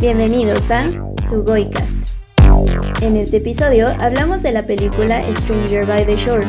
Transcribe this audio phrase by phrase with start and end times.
[0.00, 0.86] Bienvenidos a
[1.28, 1.90] Sugoicast.
[3.00, 6.46] En este episodio hablamos de la película Stranger by the Shore,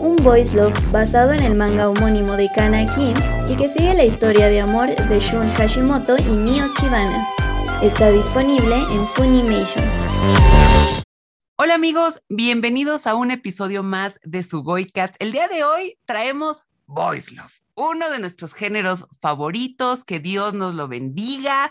[0.00, 3.14] un voice love basado en el manga homónimo de Kana Kim
[3.48, 7.24] y que sigue la historia de amor de Shun Hashimoto y Mio Chibana.
[7.82, 9.84] Está disponible en Funimation.
[11.56, 15.14] Hola amigos, bienvenidos a un episodio más de Sugoicast.
[15.20, 20.74] El día de hoy traemos Voice Love, uno de nuestros géneros favoritos, que Dios nos
[20.74, 21.70] lo bendiga,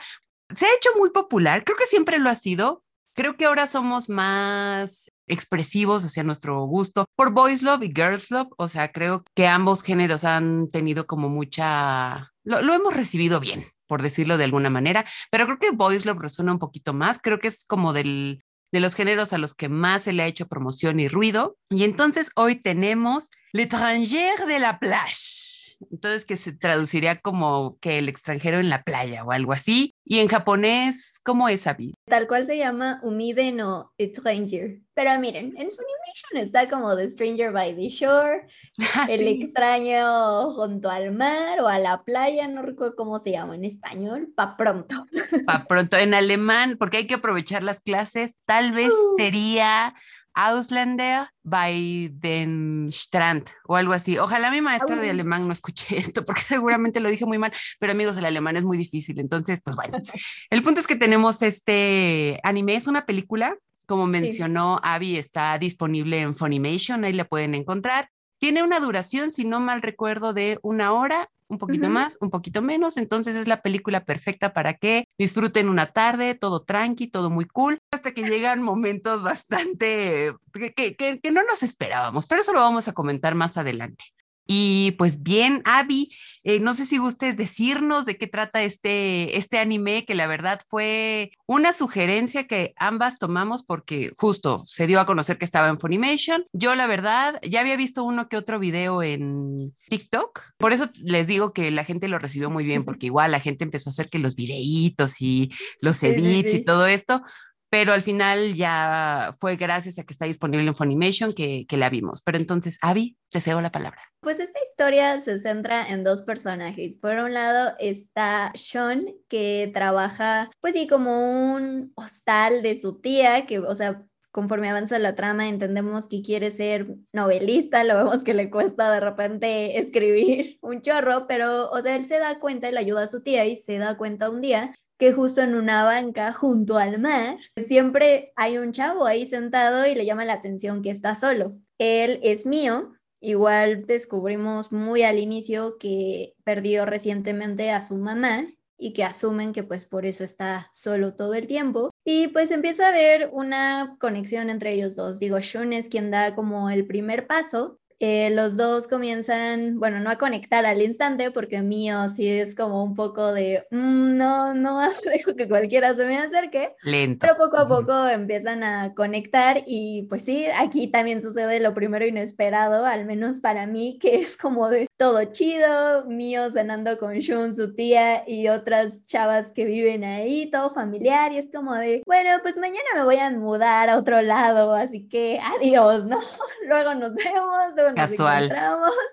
[0.49, 2.83] se ha hecho muy popular, creo que siempre lo ha sido.
[3.13, 8.49] Creo que ahora somos más expresivos hacia nuestro gusto por Boys Love y Girls Love.
[8.57, 14.03] O sea, creo que ambos géneros han tenido como mucha, lo, hemos recibido bien, por
[14.03, 17.17] decirlo de alguna manera, pero creo que Boys Love resuena un poquito más.
[17.17, 20.27] Creo que es como del, de los géneros a los que más se le ha
[20.27, 21.57] hecho promoción y ruido.
[21.71, 25.47] Y entonces hoy tenemos L'étranger de la plage
[25.91, 29.95] entonces que se traduciría como que el extranjero en la playa o algo así.
[30.09, 31.93] Y en japonés, ¿cómo es, Abby?
[32.05, 34.79] Tal cual se llama Umide no Stranger.
[34.93, 38.47] Pero miren, en Funimation está como The Stranger by the Shore,
[38.95, 43.55] ah, el extraño junto al mar o a la playa, no recuerdo cómo se llama
[43.55, 45.05] en español, pa pronto.
[45.45, 49.17] Pa pronto, en alemán, porque hay que aprovechar las clases, tal vez uh.
[49.17, 49.93] sería
[50.37, 54.19] Ausländer by den Strand o algo así.
[54.19, 57.91] Ojalá mi maestra de alemán no escuche esto porque seguramente lo dije muy mal, pero
[57.91, 59.19] amigos, el alemán es muy difícil.
[59.19, 59.97] Entonces, pues bueno,
[60.51, 63.57] el punto es que tenemos este anime, es una película,
[63.87, 68.11] como mencionó Abby, está disponible en Funimation, ahí la pueden encontrar.
[68.37, 72.61] Tiene una duración, si no mal recuerdo, de una hora un poquito más, un poquito
[72.61, 77.45] menos, entonces es la película perfecta para que disfruten una tarde, todo tranqui, todo muy
[77.45, 82.59] cool, hasta que llegan momentos bastante que, que, que no nos esperábamos, pero eso lo
[82.59, 84.05] vamos a comentar más adelante.
[84.47, 86.09] Y pues bien, Abby,
[86.43, 90.61] eh, no sé si gustes decirnos de qué trata este, este anime, que la verdad
[90.65, 95.77] fue una sugerencia que ambas tomamos porque justo se dio a conocer que estaba en
[95.77, 96.45] Funimation.
[96.53, 101.27] Yo la verdad ya había visto uno que otro video en TikTok, por eso les
[101.27, 104.09] digo que la gente lo recibió muy bien, porque igual la gente empezó a hacer
[104.09, 107.21] que los videitos y los edits y todo esto,
[107.69, 112.21] pero al final ya fue gracias a que está disponible en Funimation que, la vimos.
[112.21, 114.01] Pero entonces, Abby, te cedo la palabra.
[114.21, 116.95] Pues esta historia se centra en dos personajes.
[116.95, 123.45] Por un lado está Sean, que trabaja, pues sí, como un hostal de su tía,
[123.45, 128.33] que, o sea, conforme avanza la trama entendemos que quiere ser novelista, lo vemos que
[128.33, 132.77] le cuesta de repente escribir un chorro, pero, o sea, él se da cuenta, él
[132.77, 136.31] ayuda a su tía y se da cuenta un día que justo en una banca
[136.31, 140.89] junto al mar, siempre hay un chavo ahí sentado y le llama la atención que
[140.89, 141.57] está solo.
[141.77, 142.93] Él es mío.
[143.19, 148.47] Igual descubrimos muy al inicio que perdió recientemente a su mamá
[148.77, 151.89] y que asumen que pues por eso está solo todo el tiempo.
[152.05, 155.19] Y pues empieza a haber una conexión entre ellos dos.
[155.19, 160.09] Digo, Shun es quien da como el primer paso eh, los dos comienzan, bueno, no
[160.09, 164.79] a conectar al instante, porque mío sí es como un poco de, mm, no, no
[165.05, 166.75] dejo que cualquiera se me acerque.
[166.83, 167.19] Lento.
[167.21, 172.05] Pero poco a poco empiezan a conectar y pues sí, aquí también sucede lo primero
[172.05, 177.55] inesperado, al menos para mí, que es como de todo chido, mío cenando con Shun,
[177.55, 182.29] su tía y otras chavas que viven ahí, todo familiar y es como de, bueno,
[182.41, 186.19] pues mañana me voy a mudar a otro lado, así que adiós, ¿no?
[186.67, 188.51] Luego nos vemos, Casual.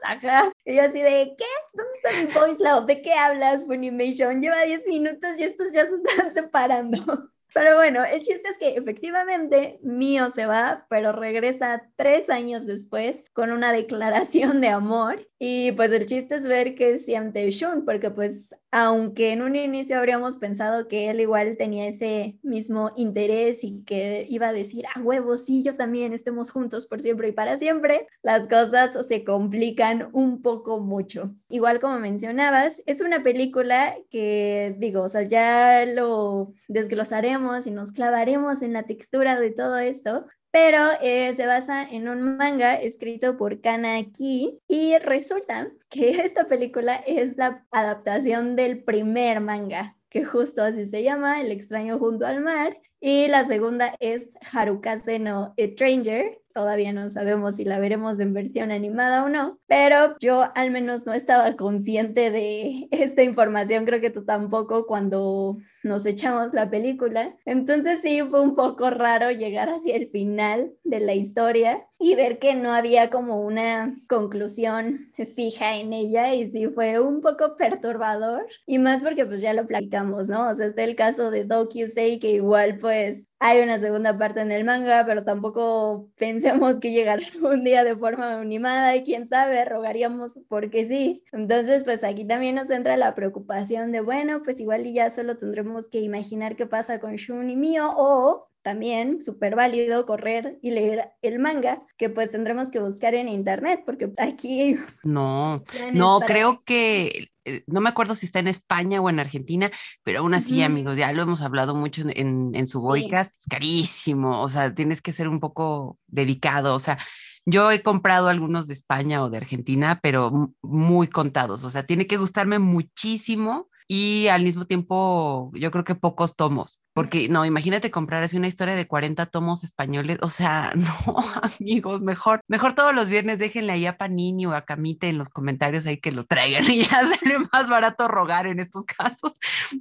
[0.05, 0.53] Ajá.
[0.65, 1.45] Y yo así de, ¿qué?
[1.73, 2.87] ¿Dónde está mi voice love?
[2.87, 4.41] ¿De qué hablas, Funimation?
[4.41, 7.31] Lleva 10 minutos y estos ya se están separando.
[7.55, 13.23] Pero bueno, el chiste es que efectivamente Mio se va, pero regresa tres años después
[13.33, 15.29] con una declaración de amor.
[15.39, 19.99] Y pues el chiste es ver qué siente Shun, porque pues aunque en un inicio
[19.99, 25.01] habríamos pensado que él igual tenía ese mismo interés y que iba a decir, a
[25.01, 30.09] huevo, sí, yo también estemos juntos por siempre y para siempre, las cosas se complican
[30.13, 31.35] un poco mucho.
[31.49, 37.93] Igual como mencionabas, es una película que digo, o sea, ya lo desglosaremos y nos
[37.93, 43.37] clavaremos en la textura de todo esto, pero eh, se basa en un manga escrito
[43.37, 50.63] por Kanaki y resulta que esta película es la adaptación del primer manga, que justo
[50.63, 56.41] así se llama, El extraño junto al mar, y la segunda es Harukase no Stranger.
[56.55, 61.05] Todavía no sabemos si la veremos en versión animada o no, pero yo al menos
[61.05, 67.37] no estaba consciente de esta información, creo que tú tampoco cuando nos echamos la película.
[67.45, 72.39] Entonces sí fue un poco raro llegar hacia el final de la historia y ver
[72.39, 78.47] que no había como una conclusión fija en ella y sí fue un poco perturbador
[78.67, 80.49] y más porque pues ya lo platicamos ¿no?
[80.49, 84.51] O sea, está el caso de Dokusei, que igual pues hay una segunda parte en
[84.53, 89.67] el manga, pero tampoco pensemos que llegará un día de forma animada y quién sabe,
[89.67, 91.23] rogaríamos porque sí.
[91.31, 95.37] Entonces, pues aquí también nos entra la preocupación de, bueno, pues igual y ya solo
[95.37, 100.71] tendremos que imaginar qué pasa con Shun y Mio o también súper válido correr y
[100.71, 104.77] leer el manga, que pues tendremos que buscar en internet, porque aquí...
[105.05, 105.63] No,
[105.93, 109.71] no, creo que, eh, no me acuerdo si está en España o en Argentina,
[110.03, 114.41] pero aún así, amigos, ya lo hemos hablado mucho en, en su Boicast, es carísimo,
[114.41, 116.99] o sea, tienes que ser un poco dedicado, o sea,
[117.45, 122.07] yo he comprado algunos de España o de Argentina, pero muy contados, o sea, tiene
[122.07, 127.91] que gustarme muchísimo y al mismo tiempo yo creo que pocos tomos, porque no, imagínate
[127.91, 132.95] comprar así una historia de 40 tomos españoles, o sea, no, amigos, mejor, mejor todos
[132.95, 136.25] los viernes déjenle ahí a Panini o a Camite en los comentarios ahí que lo
[136.25, 139.33] traigan y ya sale más barato rogar en estos casos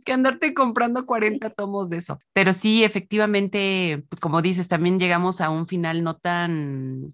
[0.06, 2.20] que andarte comprando 40 tomos de eso.
[2.34, 7.14] Pero sí, efectivamente, pues como dices, también llegamos a un final no tan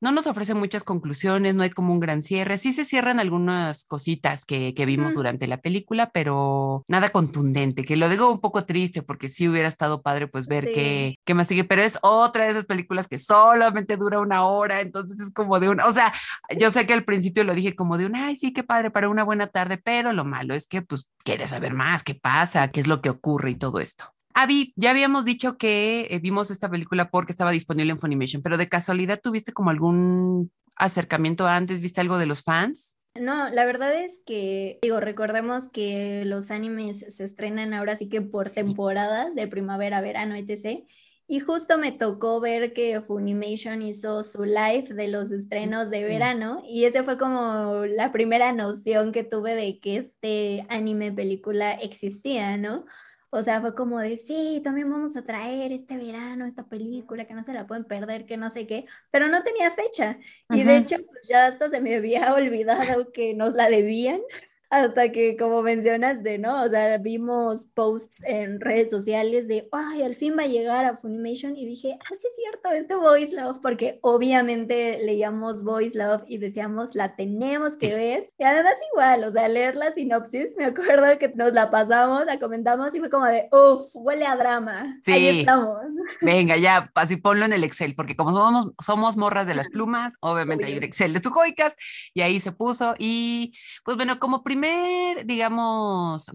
[0.00, 2.58] no nos ofrece muchas conclusiones, no hay como un gran cierre.
[2.58, 8.08] Sí se cierran algunas cositas que, vimos durante la película, pero nada contundente, que lo
[8.08, 11.64] digo un poco triste porque sí hubiera estado padre pues ver qué, qué más sigue,
[11.64, 15.68] pero es otra de esas películas que solamente dura una hora, entonces es como de
[15.68, 16.12] una, o sea,
[16.58, 19.10] yo sé que al principio lo dije como de una, ay, sí, qué padre para
[19.10, 22.80] una buena tarde, pero lo malo es que pues quieres saber más, qué pasa, qué
[22.80, 24.06] es lo que ocurre y todo esto.
[24.40, 28.56] Avi, ya habíamos dicho que eh, vimos esta película porque estaba disponible en Funimation, pero
[28.56, 32.96] de casualidad tuviste como algún acercamiento antes, viste algo de los fans?
[33.16, 38.22] No, la verdad es que, digo, recordemos que los animes se estrenan ahora sí que
[38.22, 40.84] por temporada de primavera, verano, etc.
[41.26, 46.62] Y justo me tocó ver que Funimation hizo su live de los estrenos de verano
[46.64, 52.56] y ese fue como la primera noción que tuve de que este anime película existía,
[52.56, 52.84] ¿no?
[53.30, 57.34] O sea, fue como de, sí, también vamos a traer este verano esta película, que
[57.34, 60.18] no se la pueden perder, que no sé qué, pero no tenía fecha.
[60.50, 64.20] Y de hecho, pues ya hasta se me había olvidado que nos la debían.
[64.70, 66.62] Hasta que, como mencionaste, ¿no?
[66.62, 70.94] O sea, vimos posts en redes sociales de, ay, al fin va a llegar a
[70.94, 76.22] Funimation y dije, ah, sí es cierto, este Voice Love, porque obviamente leíamos Voice Love
[76.26, 78.30] y decíamos, la tenemos que ver.
[78.38, 82.38] Y además igual, o sea, leer la sinopsis, me acuerdo que nos la pasamos, la
[82.38, 84.98] comentamos y fue como de, uff, huele a drama.
[85.02, 85.12] Sí.
[85.12, 85.78] Ahí estamos.
[86.20, 90.12] Venga, ya, así ponlo en el Excel, porque como somos, somos morras de las plumas,
[90.20, 91.74] obviamente hay un Excel de Sujoicas
[92.12, 92.94] y ahí se puso.
[92.98, 96.26] Y pues bueno, como primero primer, digamos,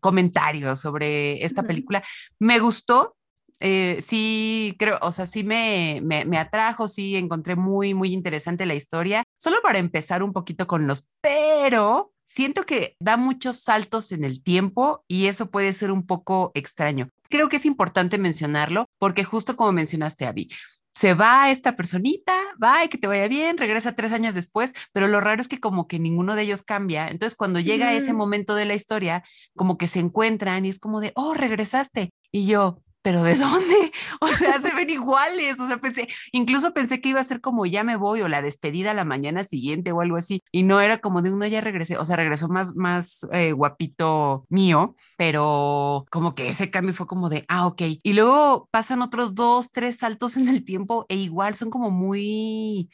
[0.00, 2.02] comentario sobre esta película,
[2.38, 3.16] me gustó.
[3.60, 8.66] Eh, sí, creo, o sea, sí me, me, me, atrajo, sí encontré muy, muy interesante
[8.66, 9.22] la historia.
[9.38, 14.42] Solo para empezar un poquito con los, pero siento que da muchos saltos en el
[14.42, 17.08] tiempo y eso puede ser un poco extraño.
[17.30, 20.48] Creo que es importante mencionarlo porque justo como mencionaste, Abby,
[20.94, 25.08] se va esta personita, va y que te vaya bien, regresa tres años después, pero
[25.08, 27.08] lo raro es que como que ninguno de ellos cambia.
[27.08, 29.24] Entonces cuando llega ese momento de la historia,
[29.56, 32.12] como que se encuentran y es como de, oh, regresaste.
[32.30, 33.92] Y yo, pero ¿de dónde?
[34.20, 35.58] O sea, se ven iguales.
[35.60, 38.42] O sea, pensé, incluso pensé que iba a ser como ya me voy o la
[38.42, 40.42] despedida la mañana siguiente o algo así.
[40.52, 41.98] Y no era como de uno ya regresé.
[41.98, 47.28] O sea, regresó más, más eh, guapito mío, pero como que ese cambio fue como
[47.28, 47.82] de, ah, ok.
[48.02, 52.90] Y luego pasan otros dos, tres saltos en el tiempo e igual son como muy,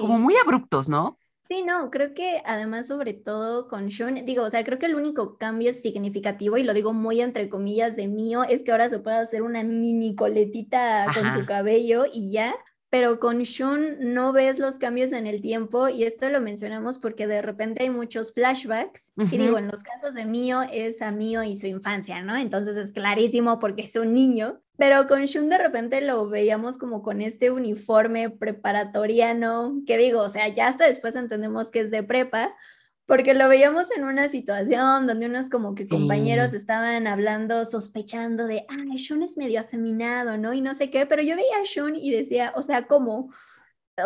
[0.00, 1.18] como muy abruptos, ¿no?
[1.50, 4.94] Sí, no, creo que además sobre todo con Shun, digo, o sea, creo que el
[4.94, 9.00] único cambio significativo, y lo digo muy entre comillas de mío, es que ahora se
[9.00, 12.54] puede hacer una mini coletita con su cabello y ya,
[12.88, 17.26] pero con Shun no ves los cambios en el tiempo y esto lo mencionamos porque
[17.26, 21.42] de repente hay muchos flashbacks y digo, en los casos de Mio es a Mio
[21.42, 22.36] y su infancia, ¿no?
[22.36, 27.02] Entonces es clarísimo porque es un niño, pero con Shun de repente lo veíamos como
[27.02, 32.02] con este uniforme preparatoriano, que digo, o sea, ya hasta después entendemos que es de
[32.02, 32.56] prepa,
[33.04, 38.64] porque lo veíamos en una situación donde unos como que compañeros estaban hablando, sospechando de,
[38.70, 40.54] ay, Shun es medio afeminado, ¿no?
[40.54, 43.34] Y no sé qué, pero yo veía a Shun y decía, o sea, ¿cómo?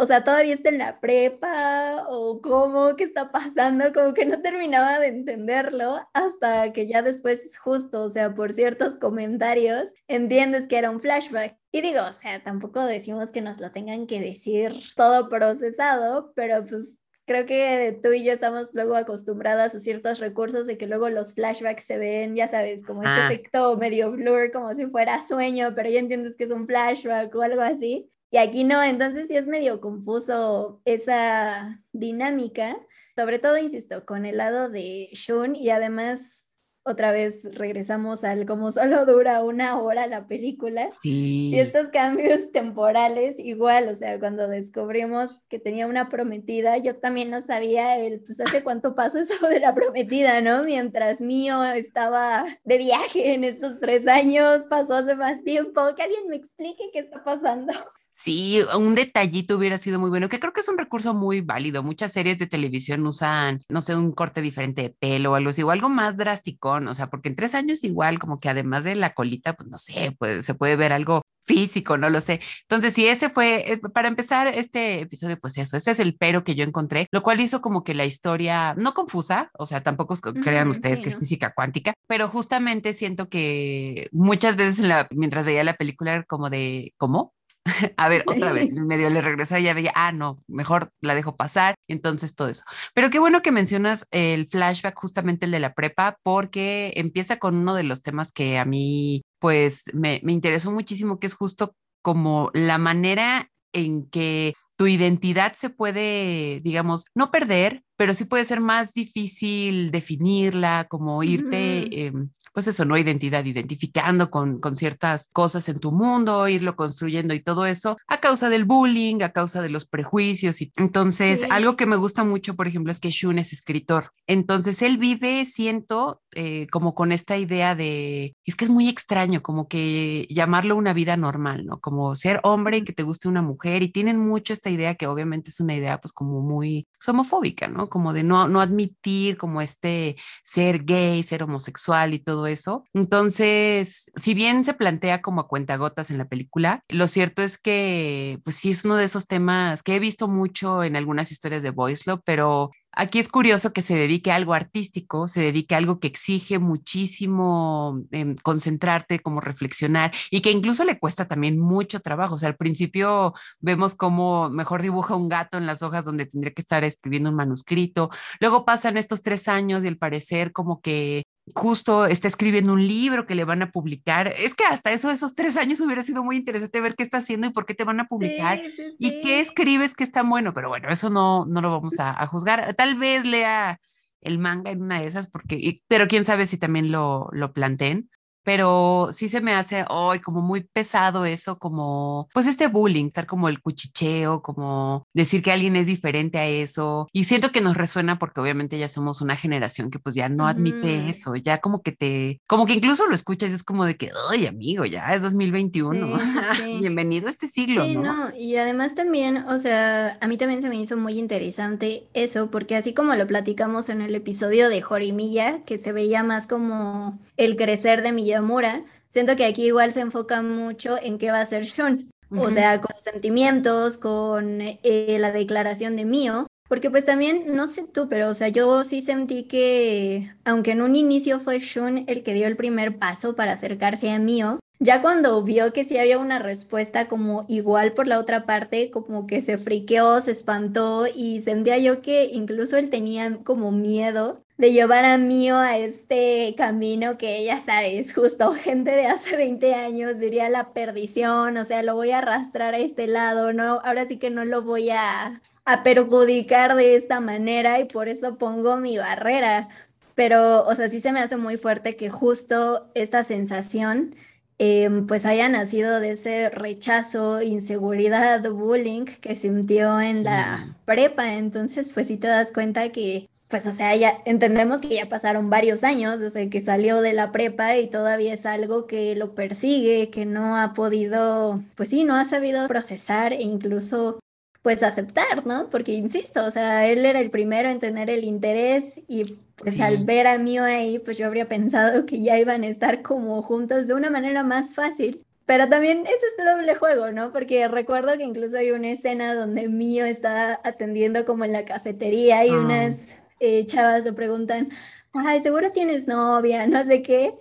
[0.01, 4.41] O sea, todavía está en la prepa o cómo, qué está pasando, como que no
[4.43, 10.79] terminaba de entenderlo hasta que ya después justo, o sea, por ciertos comentarios, entiendes que
[10.79, 11.57] era un flashback.
[11.73, 16.65] Y digo, o sea, tampoco decimos que nos lo tengan que decir todo procesado, pero
[16.65, 21.09] pues creo que tú y yo estamos luego acostumbradas a ciertos recursos de que luego
[21.09, 23.27] los flashbacks se ven, ya sabes, como este ah.
[23.27, 27.43] efecto medio blur, como si fuera sueño, pero ya entiendes que es un flashback o
[27.43, 28.11] algo así.
[28.31, 32.77] Y aquí no, entonces sí es medio confuso esa dinámica,
[33.17, 36.45] sobre todo, insisto, con el lado de Shun y además
[36.87, 40.91] otra vez regresamos al como solo dura una hora la película.
[40.91, 41.51] Sí.
[41.51, 47.31] Y estos cambios temporales, igual, o sea, cuando descubrimos que tenía una prometida, yo también
[47.31, 50.63] no sabía el, pues hace cuánto pasó eso de la prometida, ¿no?
[50.65, 56.29] Mientras mío estaba de viaje en estos tres años, pasó hace más tiempo, que alguien
[56.29, 57.73] me explique qué está pasando.
[58.17, 61.83] Sí, un detallito hubiera sido muy bueno, que creo que es un recurso muy válido.
[61.83, 65.63] Muchas series de televisión usan, no sé, un corte diferente de pelo o algo así,
[65.65, 68.95] o algo más drásticón, o sea, porque en tres años igual, como que además de
[68.95, 72.41] la colita, pues no sé, pues se puede ver algo físico, no lo sé.
[72.63, 76.45] Entonces, si ese fue, eh, para empezar este episodio, pues eso, ese es el pero
[76.45, 80.17] que yo encontré, lo cual hizo como que la historia no confusa, o sea, tampoco
[80.43, 85.47] crean ustedes que es física cuántica, pero justamente siento que muchas veces en la, mientras
[85.47, 87.35] veía la película, como de, ¿cómo?
[87.97, 91.37] a ver, otra vez, medio le regresó y ya veía, ah, no, mejor la dejo
[91.37, 92.65] pasar, entonces todo eso.
[92.95, 97.57] Pero qué bueno que mencionas el flashback, justamente el de la prepa, porque empieza con
[97.57, 101.75] uno de los temas que a mí, pues, me, me interesó muchísimo, que es justo
[102.03, 108.45] como la manera en que tu identidad se puede, digamos, no perder, pero sí puede
[108.45, 112.97] ser más difícil definirla, como irte, em, pues eso, ¿no?
[112.97, 118.19] Identidad, identificando con, con ciertas cosas en tu mundo, irlo construyendo y todo eso, a
[118.19, 120.61] causa del bullying, a causa de los prejuicios.
[120.61, 124.11] Y entonces, algo que me gusta mucho, por ejemplo, es que Shun es escritor.
[124.27, 129.43] Entonces, él vive, siento, eh, como con esta idea de, es que es muy extraño,
[129.43, 131.81] como que llamarlo una vida normal, ¿no?
[131.81, 135.07] Como ser hombre y que te guste una mujer y tienen mucho esta idea que
[135.07, 137.84] obviamente es una idea pues como muy homofóbica, ¿no?
[137.89, 142.85] Como de no, no admitir como este ser gay, ser homosexual y todo eso.
[142.93, 148.41] Entonces, si bien se plantea como a cuentagotas en la película, lo cierto es que
[148.45, 151.71] pues sí es uno de esos temas que he visto mucho en algunas historias de
[151.71, 155.79] Voice Love, pero Aquí es curioso que se dedique a algo artístico, se dedique a
[155.79, 162.01] algo que exige muchísimo em, concentrarte, como reflexionar y que incluso le cuesta también mucho
[162.01, 162.37] trabajo.
[162.37, 166.53] O sea, al principio vemos cómo mejor dibuja un gato en las hojas donde tendría
[166.53, 168.11] que estar escribiendo un manuscrito.
[168.41, 171.25] Luego pasan estos tres años y al parecer como que
[171.55, 174.29] justo está escribiendo un libro que le van a publicar.
[174.29, 177.47] Es que hasta eso, esos tres años hubiera sido muy interesante ver qué está haciendo
[177.47, 178.63] y por qué te van a publicar
[178.99, 182.27] y qué escribes que está bueno, pero bueno, eso no, no lo vamos a, a,
[182.27, 182.75] juzgar.
[182.75, 183.81] Tal vez lea
[184.23, 188.09] el manga en una de esas, porque, pero quién sabe si también lo, lo planteen
[188.45, 193.27] pero sí se me hace hoy como muy pesado eso, como pues este bullying, estar
[193.27, 197.09] como el cuchicheo, como decir que alguien es diferente a eso.
[197.13, 200.47] Y siento que nos resuena porque obviamente ya somos una generación que pues ya no
[200.47, 203.97] admite eso, ya como que te, como que incluso lo escuchas y es como de
[203.97, 206.19] que, ay amigo, ya es 2021,
[206.81, 207.85] bienvenido a este siglo.
[207.85, 208.31] Sí, ¿no?
[208.37, 212.77] y además también, o sea, a mí también se me hizo muy interesante eso, porque
[212.77, 217.57] así como lo platicamos en el episodio de Jorimilla, que se veía más como el
[217.57, 221.47] crecer de Milla Mura, siento que aquí igual se enfoca mucho en qué va a
[221.47, 227.55] ser Shun, o sea, con sentimientos, con eh, la declaración de mío, porque pues también,
[227.55, 231.59] no sé tú, pero o sea, yo sí sentí que, aunque en un inicio fue
[231.59, 235.85] Shun el que dio el primer paso para acercarse a mío, ya cuando vio que
[235.85, 240.33] sí había una respuesta como igual por la otra parte, como que se friqueó, se
[240.33, 245.79] espantó y sentía yo que incluso él tenía como miedo de llevar a Mío a
[245.79, 251.65] este camino que ya sabes, justo gente de hace 20 años diría la perdición, o
[251.65, 253.81] sea, lo voy a arrastrar a este lado, ¿no?
[253.85, 258.37] Ahora sí que no lo voy a, a perjudicar de esta manera y por eso
[258.39, 259.69] pongo mi barrera.
[260.15, 264.15] Pero, o sea, sí se me hace muy fuerte que justo esta sensación
[264.59, 271.35] em, pues haya nacido de ese rechazo, inseguridad, bullying que sintió en la prepa.
[271.35, 275.49] Entonces, pues sí te das cuenta que pues o sea, ya entendemos que ya pasaron
[275.49, 280.11] varios años desde que salió de la prepa y todavía es algo que lo persigue,
[280.11, 284.19] que no ha podido, pues sí, no ha sabido procesar e incluso
[284.63, 285.71] pues aceptar, ¿no?
[285.71, 289.99] Porque insisto, o sea, él era el primero en tener el interés y pues al
[289.99, 293.87] ver a Mio ahí, pues yo habría pensado que ya iban a estar como juntos
[293.87, 295.25] de una manera más fácil.
[295.47, 297.31] Pero también es este doble juego, ¿no?
[297.31, 302.45] Porque recuerdo que incluso hay una escena donde Mio está atendiendo como en la cafetería
[302.45, 302.59] y ah.
[302.59, 304.71] unas eh, chavas le preguntan,
[305.13, 307.33] ay, seguro tienes novia, no sé qué.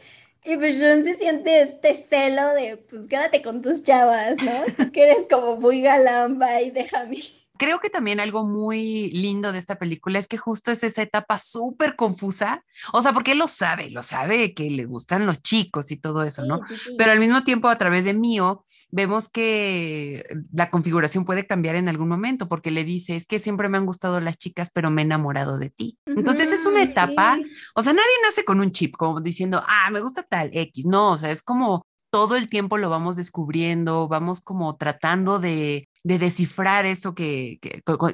[0.45, 4.91] Y pues Jun se siente este celo de, pues quédate con tus chavas, ¿no?
[4.91, 7.19] que eres como muy galamba y déjame.
[7.57, 11.37] Creo que también algo muy lindo de esta película es que justo es esa etapa
[11.37, 15.91] súper confusa, o sea, porque él lo sabe, lo sabe que le gustan los chicos
[15.91, 16.61] y todo eso, ¿no?
[16.97, 21.89] Pero al mismo tiempo a través de Mío vemos que la configuración puede cambiar en
[21.89, 25.01] algún momento porque le dice, es que siempre me han gustado las chicas, pero me
[25.01, 25.97] he enamorado de ti.
[26.05, 27.39] Entonces es una etapa,
[27.73, 31.11] o sea, nadie nace con un chip como diciendo, ah, me gusta tal X, no,
[31.11, 36.85] o sea, es como todo el tiempo lo vamos descubriendo, vamos como tratando de, descifrar
[36.85, 37.59] eso que,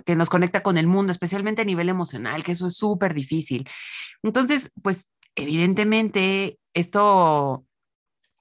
[0.06, 3.68] que, nos conecta con el mundo, especialmente a nivel emocional, que eso es súper difícil.
[4.24, 7.66] Entonces, pues evidentemente esto,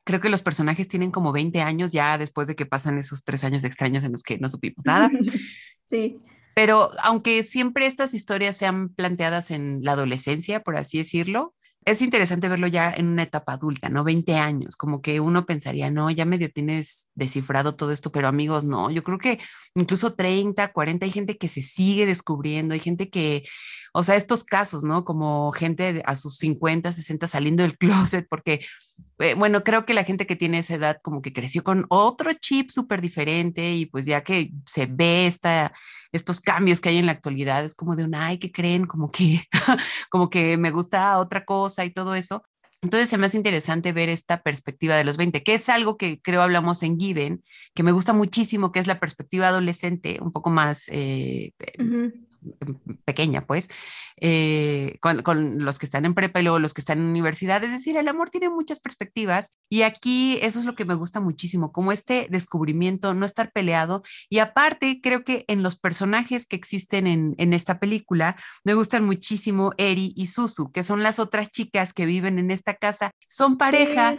[0.09, 3.45] creo que los personajes tienen como 20 años ya después de que pasan esos tres
[3.45, 5.11] años extraños en los que no supimos nada.
[5.91, 6.19] Sí.
[6.55, 11.55] Pero aunque siempre estas historias sean planteadas en la adolescencia, por así decirlo,
[11.87, 14.05] es interesante verlo ya en una etapa adulta, ¿no?
[14.05, 18.65] 20 años, como que uno pensaría, no, ya medio tienes descifrado todo esto, pero amigos,
[18.65, 19.41] no, yo creo que
[19.75, 23.45] incluso 30, 40, hay gente que se sigue descubriendo, hay gente que,
[23.99, 25.05] o sea, estos casos, ¿no?
[25.05, 28.65] Como gente a sus 50, 60 saliendo del closet, porque,
[29.19, 32.33] eh, bueno, creo que la gente que tiene esa edad como que creció con otro
[32.35, 35.73] chip súper diferente y pues ya que se ve esta,
[36.13, 38.87] estos cambios que hay en la actualidad, es como de un, ay, ¿qué creen?
[38.87, 39.43] Como que,
[40.11, 42.45] como que me gusta otra cosa y todo eso.
[42.81, 46.21] Entonces se me hace interesante ver esta perspectiva de los 20, que es algo que
[46.23, 47.43] creo hablamos en Given,
[47.75, 51.55] que me gusta muchísimo, que es la perspectiva adolescente, un poco más eh,
[53.05, 53.69] pequeña, pues,
[54.21, 57.63] eh, con, los que están en prepa y luego los que están en universidad.
[57.65, 61.21] Es decir, el amor tiene muchas perspectivas y aquí eso es lo que me gusta
[61.21, 64.03] muchísimo, como este descubrimiento, no estar peleado.
[64.29, 69.05] Y aparte, creo que en los personajes que existen en, en esta película, me gustan
[69.05, 73.13] muchísimo Eri y Susu, que son las otras chicas que viven en esta casa.
[73.29, 74.17] Son pareja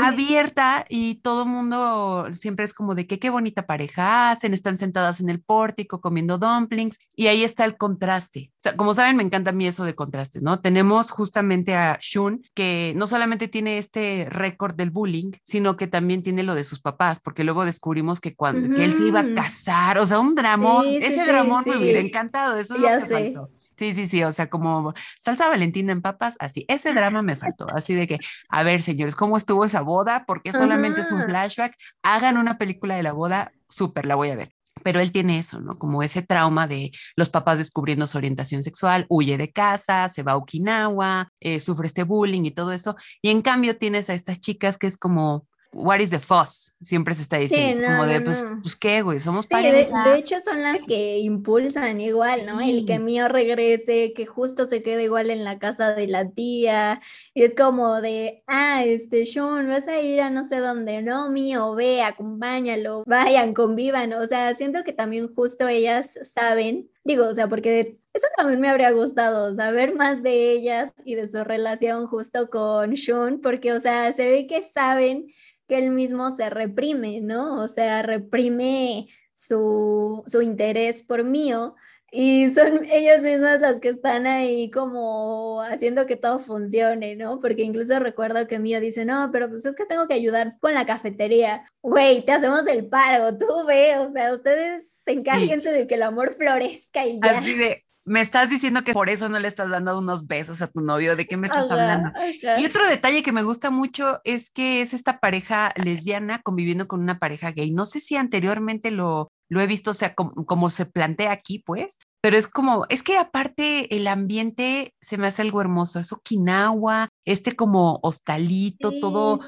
[0.00, 4.76] abierta y todo el mundo siempre es como de que qué bonita pareja hacen, están
[4.76, 8.52] sentadas en el pórtico comiendo dumplings y ahí está el contraste.
[8.76, 10.60] como saben, me encanta a mí eso de contrastes, ¿no?
[10.60, 16.22] Tenemos justamente a Shun, que no solamente tiene este récord del bullying, sino que también
[16.22, 19.98] tiene lo de sus papás, porque luego descubrimos que cuando él se iba a casar,
[19.98, 23.50] o sea, un dramón, ese dramón me hubiera encantado, eso es lo que faltó.
[23.76, 27.66] Sí, sí, sí, o sea, como salsa valentina en papas, así, ese drama me faltó,
[27.70, 30.24] así de que, a ver, señores, ¿cómo estuvo esa boda?
[30.26, 34.36] Porque solamente es un flashback, hagan una película de la boda, súper, la voy a
[34.36, 35.78] ver pero él tiene eso, ¿no?
[35.78, 40.32] Como ese trauma de los papás descubriendo su orientación sexual, huye de casa, se va
[40.32, 42.96] a Okinawa, eh, sufre este bullying y todo eso.
[43.22, 46.72] Y en cambio tienes a estas chicas que es como, what is the fuss?
[46.80, 50.10] Siempre se está diciendo, como de, pues, pues, qué, güey, somos pareja.
[50.10, 52.60] De, hecho, son las que impulsan igual, ¿no?
[52.60, 57.02] El que mío regrese, que justo se quede igual en la casa de la tía,
[57.34, 61.30] y es como de, ah, este, Sean, vas a ir a no sé dónde, no,
[61.30, 67.34] mío, ve, acompáñalo, vayan, convivan, o sea, siento que también justo ellas saben, digo, o
[67.34, 72.06] sea, porque eso también me habría gustado, saber más de ellas y de su relación
[72.06, 75.26] justo con Sean, porque, o sea, se ve que saben
[75.68, 77.62] que él mismo se reprime, ¿no?
[77.62, 81.74] O sea, reprime su, su interés por mío
[82.12, 87.40] y son ellas mismas las que están ahí como haciendo que todo funcione, ¿no?
[87.40, 90.72] Porque incluso recuerdo que mío dice, no, pero pues es que tengo que ayudar con
[90.72, 91.70] la cafetería.
[91.82, 96.04] Güey, te hacemos el paro, tú ve, o sea, ustedes se encárguense de que el
[96.04, 97.38] amor florezca y ya.
[97.38, 100.68] Así de, me estás diciendo que por eso no le estás dando unos besos a
[100.68, 102.12] tu novio, ¿de qué me estás hablando?
[102.58, 107.00] Y otro detalle que me gusta mucho es que es esta pareja lesbiana conviviendo con
[107.00, 107.72] una pareja gay.
[107.72, 111.98] No sé si anteriormente lo, lo he visto, o sea, como, se plantea aquí, pues,
[112.20, 117.08] pero es como, es que aparte el ambiente se me hace algo hermoso, es Okinawa,
[117.24, 119.40] este como hostalito, todo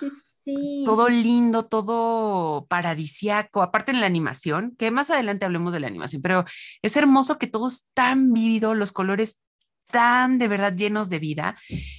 [0.84, 6.22] todo lindo, todo paradisiaco, aparte en la animación, que más adelante hablemos de la animación,
[6.22, 6.44] pero
[6.82, 9.40] es hermoso que todo es tan vívido, los colores
[9.90, 11.56] tan de verdad llenos de vida.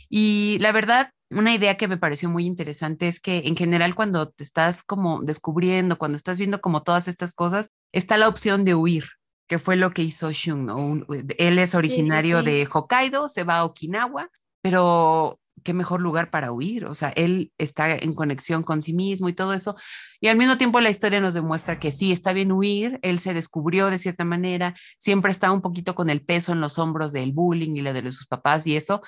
[0.10, 4.30] Y la verdad, una idea que me pareció muy interesante es que en general cuando
[4.30, 8.76] te estás como descubriendo, cuando estás viendo como todas estas cosas, está la opción de
[8.76, 9.06] huir,
[9.48, 11.06] que fue lo que hizo Shun.
[11.38, 14.30] él es originario de Hokkaido, se va a Okinawa,
[14.62, 19.30] pero qué mejor lugar para huir, o sea, él está en conexión con sí mismo
[19.30, 19.76] y todo eso,
[20.20, 23.34] y al mismo tiempo la historia nos demuestra que sí, está bien huir, él se
[23.34, 27.34] descubrió de cierta manera, siempre está un poquito con el peso en los hombros del
[27.34, 29.02] bullying y lo de sus papás y eso,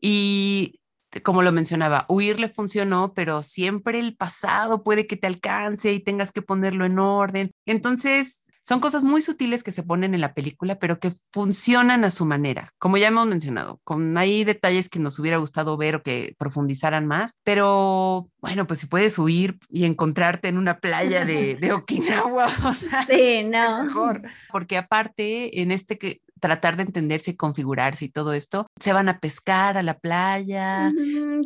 [0.00, 0.80] y
[1.22, 6.00] como lo mencionaba, huir le funcionó, pero siempre el pasado puede que te alcance y
[6.00, 10.34] tengas que ponerlo en orden, entonces Son cosas muy sutiles que se ponen en la
[10.34, 14.98] película, pero que funcionan a su manera, como ya hemos mencionado, con hay detalles que
[14.98, 19.86] nos hubiera gustado ver o que profundizaran más, pero bueno, pues si puedes huir y
[19.86, 23.84] encontrarte en una playa de, de Okinawa, o sea, sí, no.
[23.84, 24.20] mejor,
[24.52, 29.08] porque aparte en este que tratar de entenderse y configurarse y todo esto, se van
[29.08, 30.92] a pescar a la playa,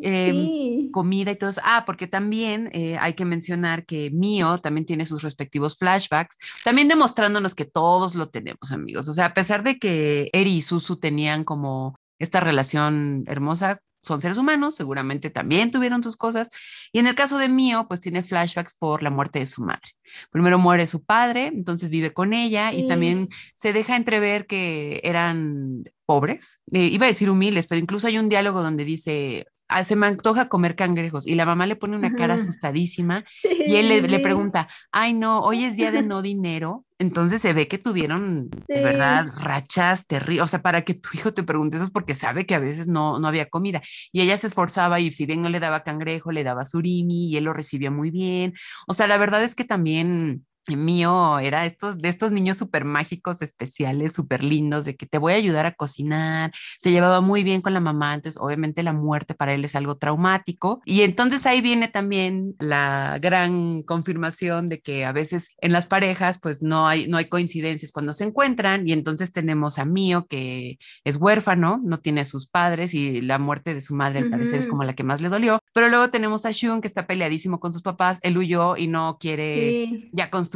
[0.03, 1.61] eh, comida y todo eso.
[1.65, 6.89] Ah, porque también eh, hay que mencionar que Mio también tiene sus respectivos flashbacks, también
[6.89, 9.09] demostrándonos que todos lo tenemos, amigos.
[9.09, 14.21] O sea, a pesar de que Eri y Susu tenían como esta relación hermosa, son
[14.21, 16.51] seres humanos, seguramente también tuvieron sus cosas.
[16.93, 19.91] Y en el caso de Mio, pues tiene flashbacks por la muerte de su madre.
[20.31, 25.85] Primero muere su padre, entonces vive con ella y también se deja entrever que eran
[26.05, 26.61] pobres.
[26.73, 30.07] Eh, iba a decir humildes, pero incluso hay un diálogo donde dice, Ah, se me
[30.07, 34.69] antoja comer cangrejos y la mamá le pone una cara asustadísima y él le, pregunta,
[34.91, 36.85] ay no, hoy es día de no dinero.
[37.03, 41.35] Entonces se ve que tuvieron de verdad rachas terribles, o sea, para que tu hijo
[41.35, 44.37] te pregunte eso es porque sabe que a veces no, no había comida y ella
[44.37, 47.53] se esforzaba y si bien no le daba cangrejo, le daba surimi y él lo
[47.53, 48.55] recibía muy bien.
[48.87, 53.43] O sea, la verdad es que también mío era estos, de estos niños súper mágicos,
[53.43, 57.63] especiales, súper lindos, de que te voy a ayudar a cocinar, se llevaba muy bien
[57.63, 60.81] con la mamá, entonces obviamente la muerte para él es algo traumático.
[60.85, 66.39] Y entonces ahí viene también la gran confirmación de que a veces en las parejas
[66.41, 70.79] pues no hay, no hay coincidencias cuando se encuentran y entonces tenemos a Mío que
[71.05, 74.61] es huérfano, no tiene a sus padres y la muerte de su madre al parecer
[74.61, 77.59] es como la que más le dolió, pero luego tenemos a Shun que está peleadísimo
[77.61, 80.52] con sus papás, él huyó y no quiere ya construir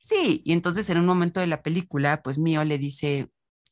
[0.00, 3.28] Sí, y entonces en un momento de la película, pues Mío le dice,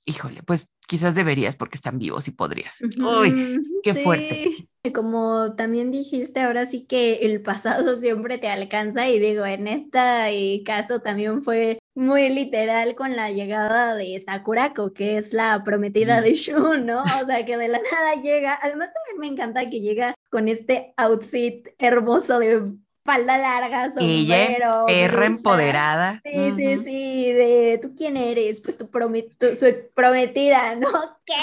[0.07, 2.81] híjole, pues quizás deberías porque están vivos y podrías.
[2.81, 4.68] Uy, qué fuerte.
[4.94, 10.62] Como también dijiste, ahora sí que el pasado siempre te alcanza y digo, en este
[10.64, 16.35] caso también fue muy literal con la llegada de Sakurako, que es la prometida de
[16.35, 17.03] Shun, ¿no?
[17.03, 20.92] O sea, que de la nada llega, además también me encanta que llega con este
[20.96, 24.10] outfit hermoso de falda larga, sombrero.
[24.10, 26.20] Ella perra empoderada.
[26.22, 28.60] Sí, sí, sí, de ¿tú quién eres?
[28.60, 30.88] Pues tu, prometida, ¿no?
[31.24, 31.34] ¿Qué?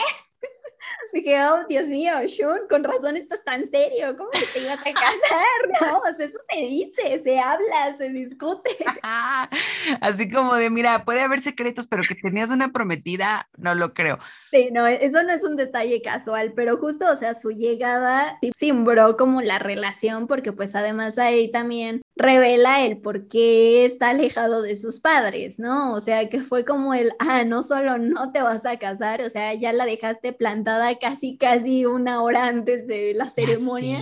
[1.14, 4.84] Dije, oh, Dios mío, Shun, con razón estás tan serio, ¿cómo que te ibas a
[4.84, 5.82] casar?
[5.82, 8.70] No, o sea, eso se dice, se habla, se discute.
[10.02, 14.20] Así como de, mira, puede haber secretos, pero que tenías una prometida, no lo creo.
[14.52, 19.18] Sí, no, eso no es un detalle casual, pero justo, o sea, su llegada simbró
[19.18, 24.76] como la relación, porque pues además ahí también revela el por qué está alejado de
[24.76, 25.94] sus padres, ¿no?
[25.94, 29.30] O sea, que fue como el, ah, no solo no te vas a casar, o
[29.30, 34.02] sea, ya la dejaste plantada casi, casi una hora antes de la ceremonia,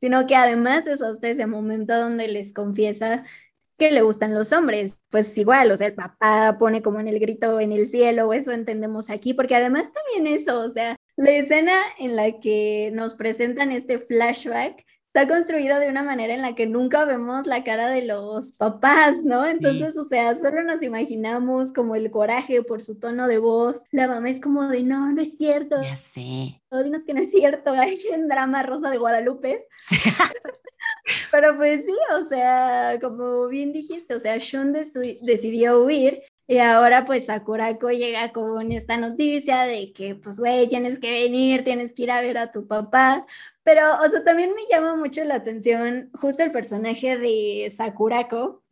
[0.00, 3.24] sino que además es hasta ese momento donde les confiesa
[3.76, 4.98] que le gustan los hombres.
[5.10, 8.52] Pues igual, o sea, el papá pone como en el grito en el cielo, eso
[8.52, 13.72] entendemos aquí, porque además también eso, o sea, la escena en la que nos presentan
[13.72, 18.02] este flashback está construido de una manera en la que nunca vemos la cara de
[18.02, 19.44] los papás, ¿no?
[19.44, 23.82] Entonces, o sea, solo nos imaginamos como el coraje por su tono de voz.
[23.90, 25.82] La mamá es como de, no, no es cierto.
[25.82, 26.60] Ya sé.
[26.70, 29.66] No, dinos que no es cierto, hay en drama Rosa de Guadalupe.
[31.32, 37.04] Pero pues sí, o sea, como bien dijiste, o sea, Shun decidió huir y ahora
[37.04, 42.02] pues Sakurako llega con esta noticia de que pues güey, tienes que venir, tienes que
[42.02, 43.24] ir a ver a tu papá.
[43.62, 48.64] Pero, o sea, también me llama mucho la atención justo el personaje de Sakurako,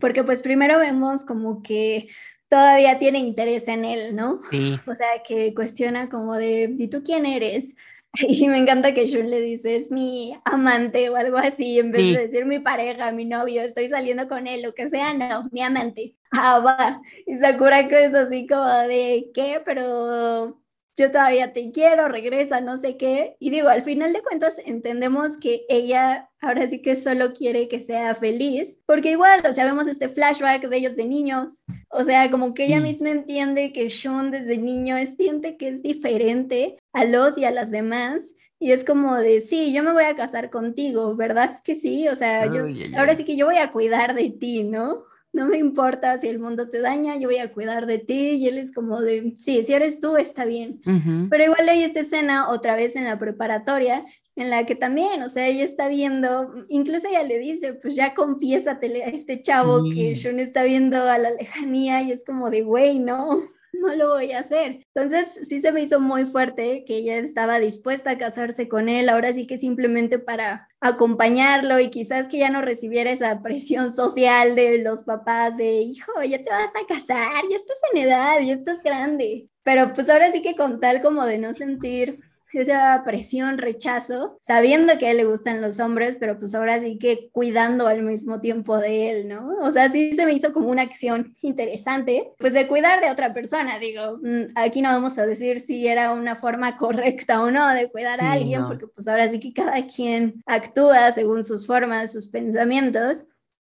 [0.00, 2.08] porque pues primero vemos como que
[2.48, 4.40] todavía tiene interés en él, ¿no?
[4.50, 4.74] Sí.
[4.86, 7.74] O sea, que cuestiona como de, ¿y tú quién eres?
[8.28, 12.14] Y me encanta que Shun le dice, es mi amante o algo así, en vez
[12.14, 15.62] de decir mi pareja, mi novio, estoy saliendo con él, lo que sea, no, mi
[15.62, 16.16] amante.
[16.36, 17.00] Ah, va.
[17.26, 19.62] Y Sakurako es así como de, ¿qué?
[19.64, 20.60] Pero
[20.96, 23.36] yo todavía te quiero, regresa, no sé qué.
[23.40, 27.80] Y digo, al final de cuentas entendemos que ella ahora sí que solo quiere que
[27.80, 32.30] sea feliz, porque igual, o sea, vemos este flashback de ellos de niños, o sea,
[32.30, 37.38] como que ella misma entiende que Sean desde niño siente que es diferente a los
[37.38, 38.34] y a las demás.
[38.60, 42.08] Y es como de, sí, yo me voy a casar contigo, ¿verdad que sí?
[42.08, 45.04] O sea, yo, ahora sí que yo voy a cuidar de ti, ¿no?
[45.34, 48.30] No me importa si el mundo te daña, yo voy a cuidar de ti.
[48.36, 50.80] Y él es como de, sí, si eres tú, está bien.
[51.28, 54.04] Pero igual hay esta escena otra vez en la preparatoria,
[54.36, 58.14] en la que también, o sea, ella está viendo, incluso ella le dice, pues ya
[58.14, 62.62] confiésatele a este chavo que Shun está viendo a la lejanía y es como de,
[62.62, 63.42] güey, no.
[63.80, 64.86] No lo voy a hacer.
[64.94, 69.08] Entonces sí se me hizo muy fuerte que ella estaba dispuesta a casarse con él,
[69.08, 74.54] ahora sí que simplemente para acompañarlo y quizás que ya no recibiera esa presión social
[74.54, 78.54] de los papás de, hijo, ya te vas a casar, ya estás en edad, ya
[78.54, 79.48] estás grande.
[79.62, 82.20] Pero pues ahora sí que con tal como de no sentir
[82.60, 86.98] esa presión, rechazo, sabiendo que a él le gustan los hombres, pero pues ahora sí
[86.98, 89.48] que cuidando al mismo tiempo de él, ¿no?
[89.62, 93.32] O sea, sí se me hizo como una acción interesante, pues de cuidar de otra
[93.32, 97.68] persona, digo, mm, aquí no vamos a decir si era una forma correcta o no
[97.74, 102.12] de cuidar a alguien, porque pues ahora sí que cada quien actúa según sus formas,
[102.12, 103.26] sus pensamientos,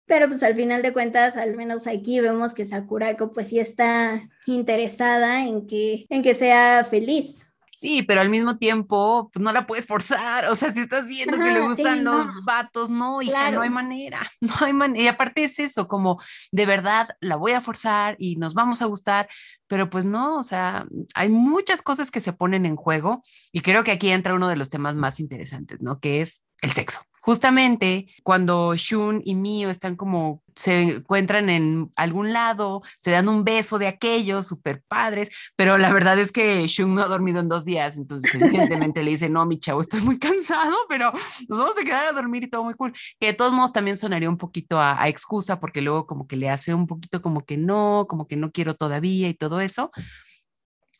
[0.09, 4.27] pero pues al final de cuentas, al menos aquí vemos que Sakurako pues sí está
[4.47, 7.48] interesada en que, en que sea feliz.
[7.79, 10.49] Sí, pero al mismo tiempo, pues no la puedes forzar.
[10.49, 14.29] O sea, si estás viendo que le gustan los vatos, no, y no hay manera,
[14.41, 15.01] no hay manera.
[15.01, 18.85] Y aparte es eso, como de verdad la voy a forzar y nos vamos a
[18.85, 19.29] gustar,
[19.67, 23.85] pero pues no, o sea, hay muchas cosas que se ponen en juego y creo
[23.85, 26.01] que aquí entra uno de los temas más interesantes, ¿no?
[26.01, 26.99] Que es el sexo.
[27.21, 33.45] Justamente cuando Shun y Mio están como se encuentran en algún lado, se dan un
[33.45, 37.47] beso de aquellos súper padres, pero la verdad es que Shun no ha dormido en
[37.47, 41.13] dos días, entonces evidentemente le dice, no, mi chavo, estoy muy cansado, pero
[41.47, 43.95] nos vamos a quedar a dormir y todo muy cool, que de todos modos también
[43.95, 47.55] sonaría un poquito a excusa, porque luego como que le hace un poquito como que
[47.55, 49.91] no, como que no quiero todavía y todo eso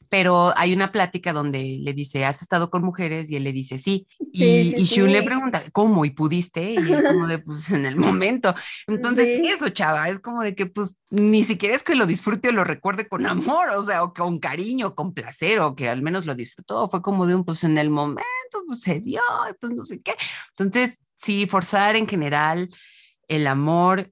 [0.09, 3.29] pero hay una plática donde le dice, ¿has estado con mujeres?
[3.29, 4.07] Y él le dice, sí.
[4.31, 6.03] Y, y Shun le pregunta, ¿cómo?
[6.03, 6.73] ¿Y pudiste?
[6.73, 8.55] Y él como de, pues en el momento.
[8.87, 12.51] Entonces, eso, chava, es como de que, pues, ni siquiera es que lo disfrute o
[12.51, 16.25] lo recuerde con amor, o sea, o con cariño, con placer, o que al menos
[16.25, 16.89] lo disfrutó.
[16.89, 18.23] Fue como de un, pues en el momento,
[18.65, 19.21] pues se dio,
[19.61, 20.15] pues no sé qué.
[20.57, 22.69] Entonces, sí, forzar en general
[23.27, 24.11] el amor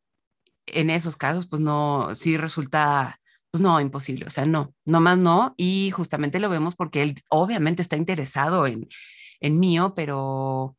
[0.67, 3.19] en esos casos, pues no, sí resulta
[3.58, 7.15] pues no, imposible, o sea, no, no más no, y justamente lo vemos porque él
[7.30, 8.88] obviamente está interesado en,
[9.39, 10.76] en mío, pero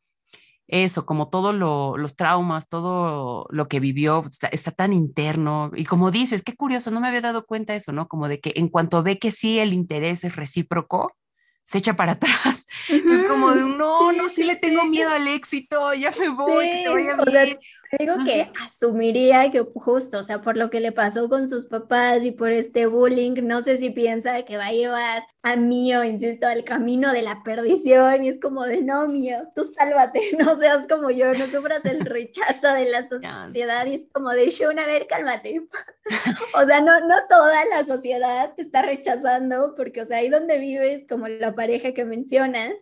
[0.67, 5.71] eso, como todos los traumas, todo lo que vivió, está, tan interno.
[5.75, 8.07] Y como dices, qué curioso, no me había dado cuenta eso, ¿no?
[8.07, 11.17] Como de que en cuanto ve que sí el interés es recíproco,
[11.65, 12.65] se echa para atrás.
[12.87, 16.83] Es como de, no, no, sí, le tengo miedo al éxito, ya me voy, que
[16.83, 17.59] te vaya bien.
[17.97, 22.23] Digo que asumiría que justo, o sea, por lo que le pasó con sus papás
[22.23, 26.45] y por este bullying, no sé si piensa que va a llevar a Mío, insisto,
[26.47, 30.85] al camino de la perdición y es como de, no, Mío, tú sálvate, no seas
[30.87, 34.85] como yo, no sufras el rechazo de la sociedad y es como de, Shun, a
[34.85, 35.67] ver, cálmate.
[36.55, 40.59] o sea, no, no toda la sociedad te está rechazando porque, o sea, ahí donde
[40.59, 42.73] vives, como la pareja que mencionas,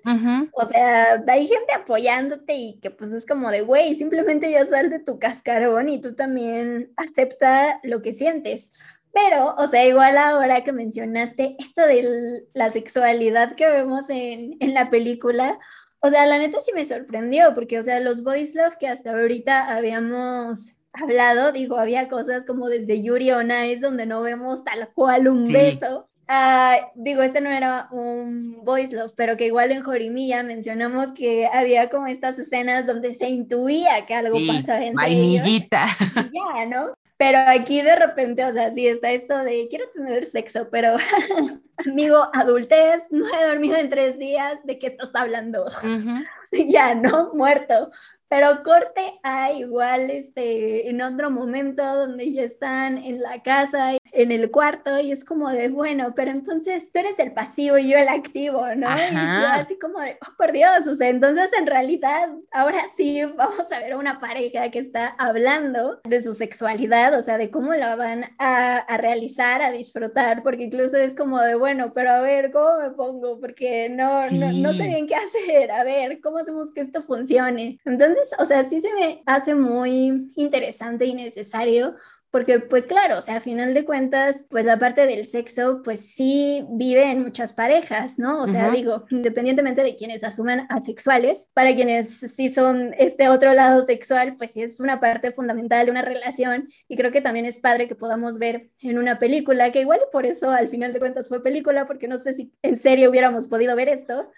[0.53, 4.96] o sea, hay gente apoyándote y que pues es como de, güey, simplemente yo salto
[5.03, 8.71] tu cascarón y tú también acepta lo que sientes.
[9.13, 14.73] Pero, o sea, igual ahora que mencionaste esto de la sexualidad que vemos en, en
[14.73, 15.59] la película,
[15.99, 19.11] o sea, la neta sí me sorprendió, porque, o sea, los boys love que hasta
[19.11, 24.89] ahorita habíamos hablado, digo, había cosas como desde Yuri on Ice, donde no vemos tal
[24.93, 29.81] cual un beso, Ah, digo, este no era un voice love, pero que igual en
[29.81, 35.85] Jorimilla mencionamos que había como estas escenas donde se intuía que algo pasaba entre vainillita.
[36.33, 36.93] Ya, ¿no?
[37.17, 40.97] Pero aquí de repente, o sea, sí está esto de quiero tener sexo, pero
[41.87, 45.65] amigo, adultez, no he dormido en tres días, ¿de qué estás hablando?
[46.51, 47.33] ya, ¿no?
[47.33, 47.89] Muerto.
[48.29, 54.31] Pero corte a igual este, en otro momento donde ya están en la casa, en
[54.31, 57.97] el cuarto, y es como de, bueno, pero entonces tú eres el pasivo y yo
[57.97, 58.87] el activo, ¿no?
[58.89, 63.21] Y yo así como de, oh, por Dios, o sea, entonces en realidad ahora sí
[63.35, 67.73] vamos a ver una pareja que está hablando de su sexualidad, o sea, de cómo
[67.73, 72.21] la van a, a realizar, a disfrutar, porque incluso es como de, bueno, pero a
[72.21, 73.39] ver, ¿cómo me pongo?
[73.39, 77.79] Porque no, no, no sé bien qué hacer, a ver, ¿cómo hacemos que esto funcione?
[77.85, 81.95] Entonces, o sea, sí se me hace muy interesante y necesario
[82.29, 86.13] porque pues claro, o sea, a final de cuentas, pues la parte del sexo, pues
[86.13, 88.43] sí vive en muchas parejas, ¿no?
[88.43, 93.81] O sea, digo, independientemente de quienes asuman asexuales, para quienes sí son este otro lado
[93.83, 97.59] sexual, pues sí es una parte fundamental de una relación y creo que también es
[97.59, 101.29] padre que podamos ver en una película, que igual por eso al final de cuentas
[101.29, 104.29] fue película, porque no sé si en serio hubiéramos podido ver esto,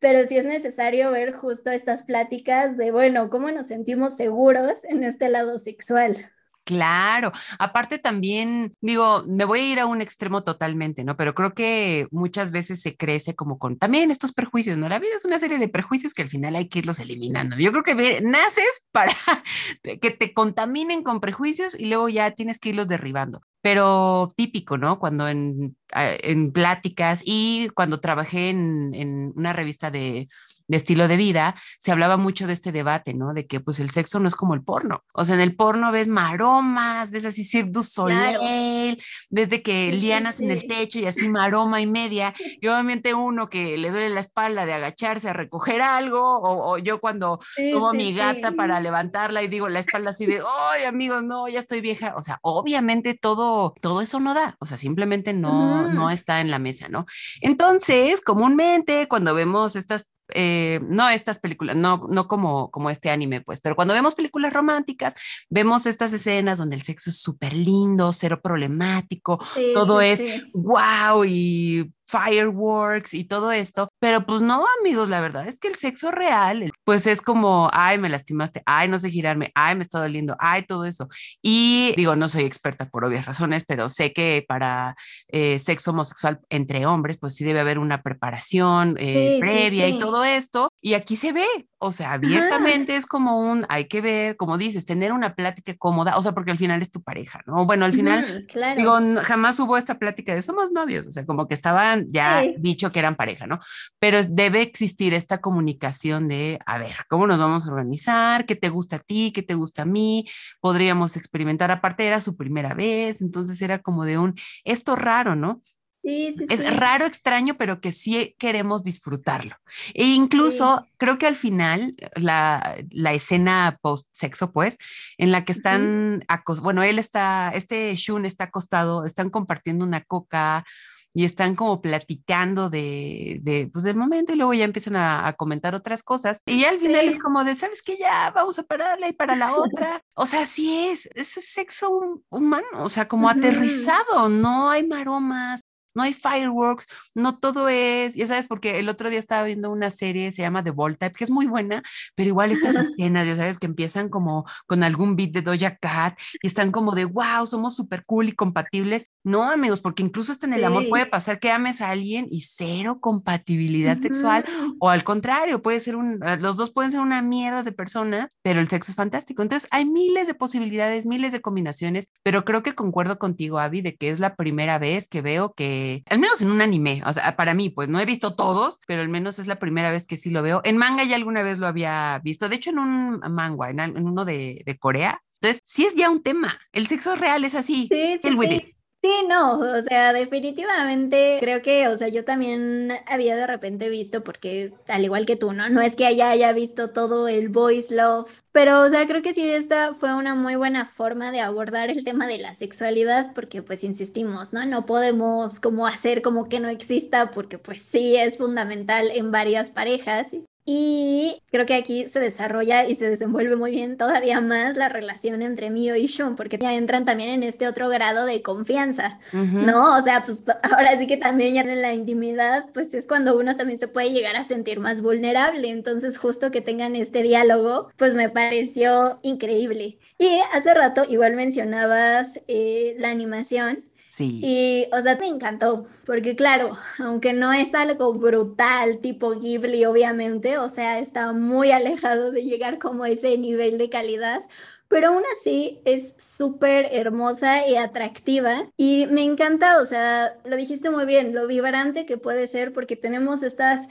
[0.00, 5.02] pero sí es necesario ver justo estas pláticas de, bueno, cómo nos sentimos seguros en
[5.02, 6.30] este lado sexual.
[6.68, 11.16] Claro, aparte también, digo, me voy a ir a un extremo totalmente, ¿no?
[11.16, 14.86] Pero creo que muchas veces se crece como con también estos prejuicios, ¿no?
[14.86, 17.56] La vida es una serie de prejuicios que al final hay que irlos eliminando.
[17.56, 19.14] Yo creo que naces para
[19.82, 23.40] que te contaminen con prejuicios y luego ya tienes que irlos derribando.
[23.62, 24.98] Pero típico, ¿no?
[24.98, 30.28] Cuando en, en pláticas y cuando trabajé en una revista de
[30.68, 33.32] de estilo de vida, se hablaba mucho de este debate, ¿no?
[33.32, 35.02] De que pues el sexo no es como el porno.
[35.14, 39.90] O sea, en el porno ves maromas, ves así Cirque du Soleil, ves de que
[39.92, 42.34] lianas en el techo y así maroma y media.
[42.60, 47.00] Y obviamente uno que le duele la espalda de agacharse a recoger algo, o, yo
[47.00, 51.48] cuando tomo mi gata para levantarla y digo la espalda así de, ¡ay, amigos, no,
[51.48, 52.14] ya estoy vieja!
[52.16, 56.50] O sea, obviamente todo, todo eso no da, o sea, simplemente no, no está en
[56.50, 57.06] la mesa, ¿no?
[57.40, 63.40] Entonces, comúnmente cuando vemos estas eh, no estas películas, no, no como, como este anime,
[63.40, 65.14] pues, pero cuando vemos películas románticas,
[65.48, 69.38] vemos estas escenas donde el sexo es súper lindo, cero problemático,
[69.74, 75.60] todo es wow y fireworks y todo esto, pero pues no, amigos, la verdad es
[75.60, 79.76] que el sexo real, pues es como, ay, me lastimaste, ay, no sé girarme, ay,
[79.76, 81.08] me está doliendo, ay, todo eso.
[81.42, 84.96] Y digo, no soy experta por obvias razones, pero sé que para
[85.28, 90.24] eh, sexo homosexual entre hombres, pues sí debe haber una preparación eh, previa y todo
[90.24, 90.70] esto.
[90.80, 91.46] Y aquí se ve,
[91.78, 96.16] o sea, abiertamente es como un, hay que ver, como dices, tener una plática cómoda,
[96.16, 97.66] o sea, porque al final es tu pareja, ¿no?
[97.66, 101.54] Bueno, al final, digo, jamás hubo esta plática de somos novios, o sea, como que
[101.54, 103.58] estaban ya dicho que eran pareja, ¿no?
[103.98, 108.46] Pero debe existir esta comunicación de, a ver, ¿cómo nos vamos a organizar?
[108.46, 109.32] ¿Qué te gusta a ti?
[109.32, 110.26] ¿Qué te gusta a mí?
[110.60, 114.34] Podríamos experimentar, aparte era su primera vez, entonces era como de un,
[114.64, 115.62] esto raro, ¿no?
[116.02, 119.56] es raro, extraño, pero que sí queremos disfrutarlo.
[119.94, 124.78] E incluso creo que al final, la, la escena post-sexo, pues,
[125.18, 126.24] en la que están,
[126.62, 130.64] bueno, él está, este Shun está acostado, están compartiendo una coca,
[131.14, 135.74] y están como platicando de, de pues del momento y luego ya empiezan a, comentar
[135.74, 137.96] otras cosas y al final es como de, ¿sabes qué?
[137.96, 140.02] Ya vamos a pararla y para la otra.
[140.14, 145.62] O sea, sí es, eso es sexo humano, o sea, como aterrizado, no hay maromas,
[145.98, 149.90] no hay fireworks, no todo es, ya sabes, porque el otro día estaba viendo una
[149.90, 151.82] serie, se llama The Type, que es muy buena,
[152.14, 156.16] pero igual estas escenas, ya sabes, que empiezan como con algún beat de Doja Cat
[156.40, 159.10] y están como de, wow, somos súper cool y compatibles.
[159.24, 162.42] No, amigos, porque incluso hasta en el amor puede pasar que ames a alguien y
[162.42, 164.44] cero compatibilidad sexual,
[164.78, 168.30] o al contrario, puede ser un, ah, los dos pueden ser una mierda de personas,
[168.42, 169.42] pero el sexo es fantástico.
[169.42, 173.96] Entonces, hay miles de posibilidades, miles de combinaciones, pero creo que concuerdo contigo, Abby, de
[173.96, 177.36] que es la primera vez que veo que al menos en un anime, o sea,
[177.36, 180.16] para mí, pues no he visto todos, pero al menos es la primera vez que
[180.16, 180.60] sí lo veo.
[180.64, 184.24] En manga ya alguna vez lo había visto, de hecho en un manga, en, uno
[184.24, 185.22] de, Corea.
[185.40, 186.58] Entonces, sí es ya un tema.
[186.72, 187.88] El sexo real es así.
[187.90, 188.74] Sí, sí, sí.
[189.00, 194.24] Sí, no, o sea, definitivamente creo que, o sea, yo también había de repente visto,
[194.24, 195.68] porque al igual que tú, ¿no?
[195.68, 199.48] No es que haya, visto todo el boys love, pero, o sea, creo que sí,
[199.48, 203.84] esta fue una muy buena forma de abordar el tema de la sexualidad, porque pues
[203.84, 204.66] insistimos, ¿no?
[204.66, 209.70] No podemos como hacer como que no exista, porque pues sí es fundamental en varias
[209.70, 210.26] parejas
[210.70, 215.40] y creo que aquí se desarrolla y se desenvuelve muy bien todavía más la relación
[215.40, 219.96] entre Mio y Shun, porque ya entran también en este otro grado de confianza, ¿no?
[219.96, 223.56] O sea, pues ahora sí que también ya en la intimidad, pues es cuando uno
[223.56, 225.70] también se puede llegar a sentir más vulnerable.
[225.70, 229.96] Entonces, justo que tengan este diálogo, pues me pareció increíble.
[230.18, 233.84] Y hace rato igual mencionabas eh, la animación.
[234.24, 240.58] Y, o sea, me encantó, porque claro, aunque no es algo brutal tipo Ghibli, obviamente,
[240.58, 244.42] o sea, está muy alejado de llegar como a ese nivel de calidad,
[244.88, 250.90] pero aún así es súper hermosa y atractiva y me encanta, o sea, lo dijiste
[250.90, 253.88] muy bien, lo vibrante que puede ser porque tenemos estas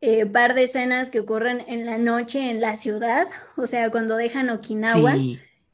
[0.00, 4.16] eh, par de escenas que ocurren en la noche en la ciudad, o sea, cuando
[4.16, 5.24] dejan Okinawa.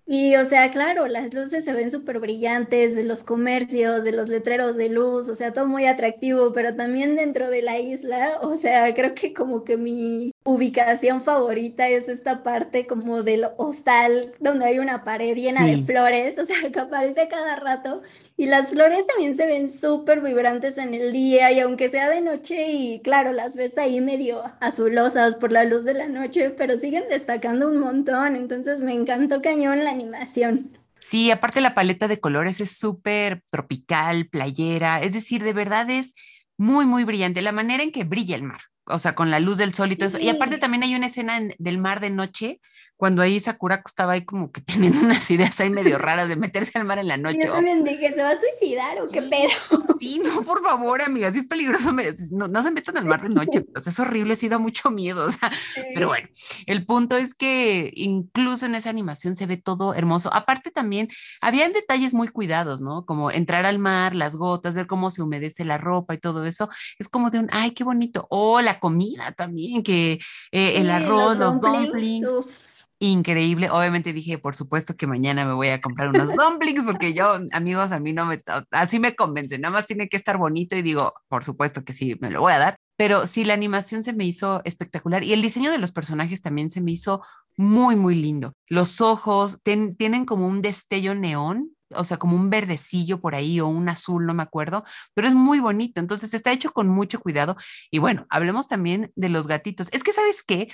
[0.09, 4.29] Y, o sea, claro, las luces se ven súper brillantes de los comercios, de los
[4.29, 8.57] letreros de luz, o sea, todo muy atractivo, pero también dentro de la isla, o
[8.57, 14.65] sea, creo que como que mi ubicación favorita es esta parte como del hostal, donde
[14.65, 18.03] hay una pared llena de flores, o sea, que aparece cada rato
[18.39, 22.21] y las flores también se ven súper vibrantes en el día y aunque sea de
[22.21, 26.77] noche y claro, las ves ahí medio azulosas por la luz de la noche, pero
[26.77, 28.37] siguen destacando un montón.
[28.37, 30.79] Entonces me encantó cañón la animación.
[31.01, 36.15] Sí, aparte la paleta de colores es súper tropical, playera, es decir, de verdad es
[36.59, 37.41] muy, muy brillante.
[37.41, 39.97] La manera en que brilla el mar, o sea, con la luz del sol y
[39.97, 40.19] todo eso.
[40.19, 42.61] Y aparte también hay una escena del mar de noche
[42.97, 46.79] cuando ahí Sakura estaba ahí como que teniendo unas ideas ahí medio raras de meterse
[46.79, 47.41] al mar en la noche.
[47.45, 49.97] Yo también dije, ¿se va a suicidar o qué pedo?
[49.99, 51.93] Sí, no, por favor, amiga, sí es peligroso,
[52.31, 55.33] no, se metan al mar de noche, pues es horrible, sí da mucho miedo, o
[55.33, 55.51] sea,
[55.95, 56.29] pero bueno,
[56.67, 60.33] el punto es que incluso en esa animación se ve todo hermoso.
[60.33, 61.09] Aparte también,
[61.41, 63.07] habían detalles muy cuidados, ¿no?
[63.07, 66.69] Como entrar al mar, las gotas, ver cómo se humedece la ropa y todo eso,
[66.99, 68.27] es como de un, ay, qué bonito.
[68.31, 70.19] O la comida también, que
[70.53, 73.71] eh, el arroz, los dumplings increíble.
[73.71, 77.93] Obviamente dije, por supuesto que mañana me voy a comprar unos dumplings porque yo, amigos,
[77.93, 78.41] a mí no me,
[78.71, 82.17] así me convence, nada más tiene que estar bonito y digo, por supuesto que sí,
[82.21, 82.77] me lo voy a dar.
[82.99, 86.71] Pero sí, la animación se me hizo espectacular y el diseño de los personajes también
[86.71, 87.23] se me hizo
[87.57, 88.55] muy, muy lindo.
[88.69, 93.67] Los ojos tienen como un destello neón, o sea, como un verdecillo por ahí o
[93.67, 94.85] un azul, no me acuerdo,
[95.15, 96.01] pero es muy bonito.
[96.01, 97.57] Entonces está hecho con mucho cuidado.
[97.91, 99.89] Y bueno, hablemos también de los gatitos.
[99.93, 100.69] Es que, ¿sabes qué?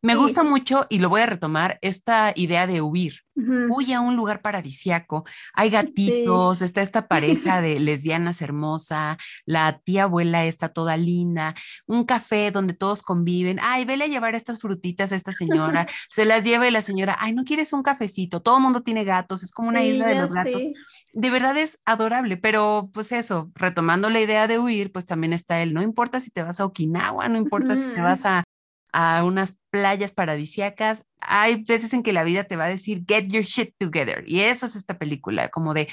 [0.00, 3.22] Me gusta mucho y lo voy a retomar esta idea de huir.
[3.70, 5.24] Huye a un lugar paradisiaco.
[5.54, 11.54] Hay gatitos, está esta pareja de lesbianas hermosa, la tía abuela está toda linda,
[11.86, 13.58] un café donde todos conviven.
[13.62, 15.88] Ay, vele a llevar estas frutitas a esta señora.
[16.10, 18.40] Se las lleva y la señora, ay, ¿no quieres un cafecito?
[18.40, 20.62] Todo el mundo tiene gatos, es como una isla de los gatos.
[21.12, 25.60] De verdad es adorable, pero pues eso, retomando la idea de huir, pues también está
[25.60, 25.74] él.
[25.74, 28.44] No importa si te vas a Okinawa, no importa si te vas a
[28.92, 31.04] a unas playas paradisiacas.
[31.20, 34.24] Hay veces en que la vida te va a decir, get your shit together.
[34.26, 35.88] Y eso es esta película, como de,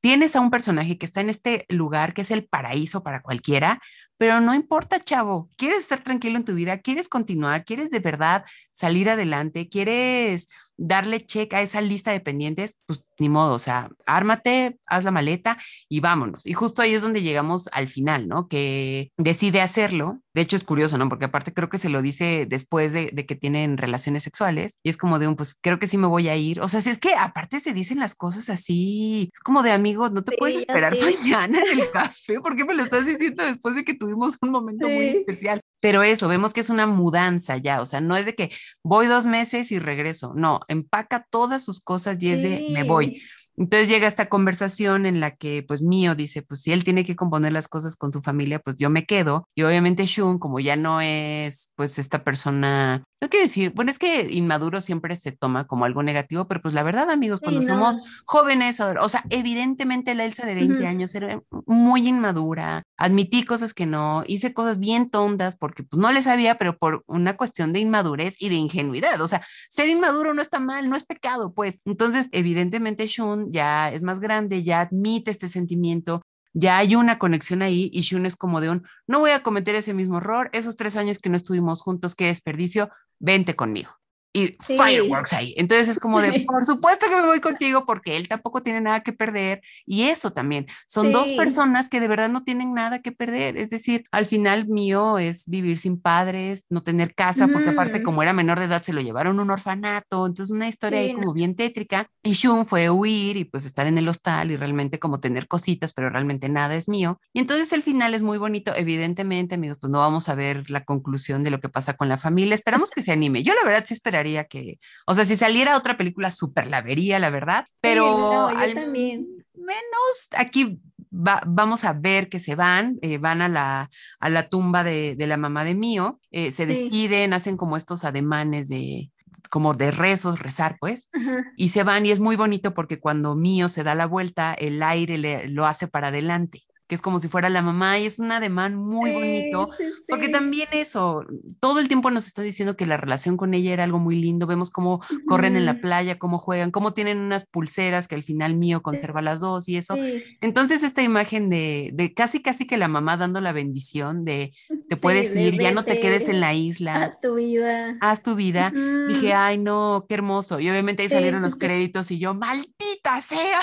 [0.00, 3.80] tienes a un personaje que está en este lugar que es el paraíso para cualquiera,
[4.16, 8.44] pero no importa, chavo, quieres estar tranquilo en tu vida, quieres continuar, quieres de verdad
[8.70, 13.90] salir adelante, quieres darle check a esa lista de pendientes, pues ni modo, o sea,
[14.04, 15.58] ármate, haz la maleta
[15.88, 16.46] y vámonos.
[16.46, 18.48] Y justo ahí es donde llegamos al final, ¿no?
[18.48, 20.20] Que decide hacerlo.
[20.34, 21.08] De hecho, es curioso, ¿no?
[21.08, 24.96] Porque aparte creo que se lo dice después de, que tienen relaciones sexuales y es
[24.96, 26.60] como de un, pues creo que sí me voy a ir.
[26.60, 30.10] O sea, si es que aparte se dicen las cosas así, es como de amigos,
[30.10, 33.76] no te puedes esperar mañana en el café, ¿por qué me lo estás diciendo después
[33.76, 35.60] de que tuvimos un momento muy especial?
[35.82, 38.52] Pero eso, vemos que es una mudanza ya, o sea, no es de que
[38.84, 43.20] voy dos meses y regreso, no, empaca todas sus cosas y es de me voy.
[43.56, 47.16] Entonces llega esta conversación en la que pues Mío dice, pues si él tiene que
[47.16, 49.48] componer las cosas con su familia, pues yo me quedo.
[49.56, 54.00] Y obviamente Shun, como ya no es pues esta persona, no quiero decir, bueno, es
[54.00, 57.98] que inmaduro siempre se toma como algo negativo, pero pues la verdad amigos, cuando somos
[58.24, 63.86] jóvenes, o sea, evidentemente la Elsa de 20 años era muy inmadura, admití cosas que
[63.86, 67.78] no, hice cosas bien tontas porque pues no le sabía, pero por una cuestión de
[67.78, 69.20] inmadurez y de ingenuidad.
[69.20, 71.80] O sea, ser inmaduro no está mal, no es pecado, pues.
[71.84, 76.22] Entonces, evidentemente Shun ya es más grande, ya admite este sentimiento,
[76.54, 79.74] ya hay una conexión ahí y Shun es como de un, no voy a cometer
[79.74, 82.90] ese mismo error, esos tres años que no estuvimos juntos, qué desperdicio,
[83.22, 84.01] vente conmigo
[84.32, 85.54] y fireworks ahí.
[85.58, 89.00] Entonces es como de, por supuesto que me voy contigo porque él tampoco tiene nada
[89.02, 89.60] que perder.
[89.84, 93.56] Y eso también, son dos personas que de verdad no tienen nada que perder.
[93.58, 98.22] Es decir, al final mío es vivir sin padres, no tener casa, porque aparte como
[98.22, 100.26] era menor de edad se lo llevaron a un orfanato.
[100.26, 102.08] Entonces una historia ahí como bien tétrica.
[102.22, 105.92] Y Shun fue huir y pues estar en el hostal y realmente como tener cositas,
[105.92, 107.20] pero realmente nada es mío.
[107.34, 108.72] Y entonces el final es muy bonito.
[108.74, 112.16] Evidentemente, amigos, pues no vamos a ver la conclusión de lo que pasa con la
[112.16, 112.54] familia.
[112.54, 113.42] Esperamos que se anime.
[113.42, 117.18] Yo la verdad sí esperaría que, o sea, si saliera otra película, súper la vería,
[117.18, 119.26] la verdad, pero al también.
[119.54, 124.82] menos aquí vamos a ver que se van, eh, van a la, a la tumba
[124.82, 129.10] de, de la mamá de Mío, eh, se despiden, hacen como estos ademanes de,
[129.50, 131.08] como de rezos, rezar, pues,
[131.56, 134.82] y se van y es muy bonito porque cuando Mío se da la vuelta, el
[134.82, 138.18] aire le, lo hace para adelante que es como si fuera la mamá y es
[138.18, 139.70] un ademán muy bonito,
[140.08, 141.24] porque también eso,
[141.58, 144.46] todo el tiempo nos está diciendo que la relación con ella era algo muy lindo,
[144.46, 148.56] vemos cómo corren en la playa, cómo juegan, cómo tienen unas pulseras que al final
[148.56, 149.96] mío conserva las dos y eso.
[150.42, 154.52] Entonces esta imagen de, de, casi, casi que la mamá dando la bendición de
[154.90, 157.04] te puedes ir, ya no te quedes en la isla.
[157.04, 157.96] Haz tu vida.
[158.02, 158.70] Haz tu vida.
[159.08, 160.60] Dije, ay no, qué hermoso.
[160.60, 163.60] Y obviamente ahí salieron los créditos y yo, maldita sea.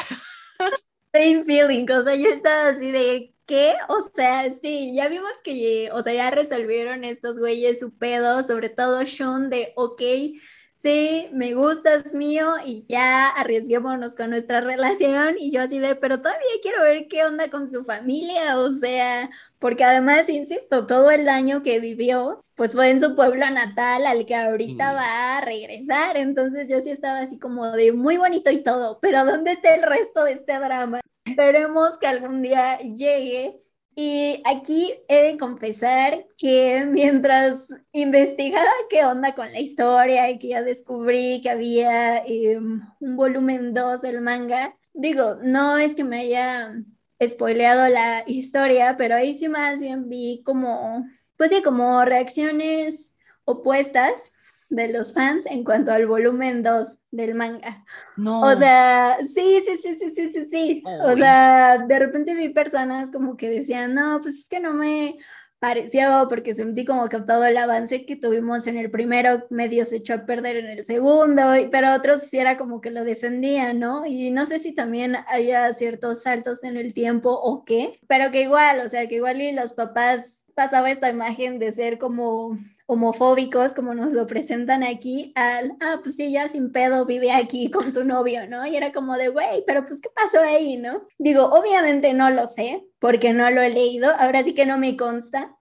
[1.13, 3.73] Same feeling, o sea, yo estaba así de, ¿qué?
[3.89, 8.69] O sea, sí, ya vimos que, o sea, ya resolvieron estos güeyes su pedo, sobre
[8.69, 10.01] todo Sean de, ok,
[10.81, 16.19] sí, me gustas mío y ya arriesguémonos con nuestra relación y yo así de, pero
[16.21, 21.27] todavía quiero ver qué onda con su familia, o sea, porque además, insisto, todo el
[21.27, 26.17] año que vivió, pues fue en su pueblo natal al que ahorita va a regresar,
[26.17, 29.83] entonces yo sí estaba así como de muy bonito y todo, pero ¿dónde está el
[29.83, 31.01] resto de este drama?
[31.25, 33.61] Esperemos que algún día llegue
[34.01, 40.47] Y aquí he de confesar que mientras investigaba qué onda con la historia y que
[40.47, 46.21] ya descubrí que había em, un volumen 2 del manga, digo, no es que me
[46.21, 46.81] haya
[47.21, 53.11] spoileado la historia, pero ahí sí más bien vi como, pues sí, como reacciones
[53.43, 54.31] opuestas
[54.69, 57.83] de los fans en cuanto al volumen 2 del manga.
[58.15, 58.41] No.
[58.41, 60.83] O sea, sí, sí, sí, sí, sí, sí, sí.
[61.03, 65.17] O sea, de repente vi personas como que decían, no, pues es que no me
[65.59, 69.97] pareció porque sentí como que todo el avance que tuvimos en el primero medio se
[69.97, 74.05] echó a perder en el segundo, pero otros sí era como que lo defendían, ¿no?
[74.05, 78.43] Y no sé si también haya ciertos saltos en el tiempo o qué, pero que
[78.43, 82.57] igual, o sea, que igual y los papás pasaba esta imagen de ser como
[82.89, 87.69] homofóbicos, como nos lo presentan aquí, al, ah, pues sí, ya sin pedo vive aquí
[87.71, 88.65] con tu novio, ¿no?
[88.65, 91.03] Y era como de, güey, pero pues, ¿qué pasó ahí, no?
[91.19, 94.97] Digo, obviamente no lo sé, porque no lo he leído, ahora sí que no me
[94.97, 95.55] consta,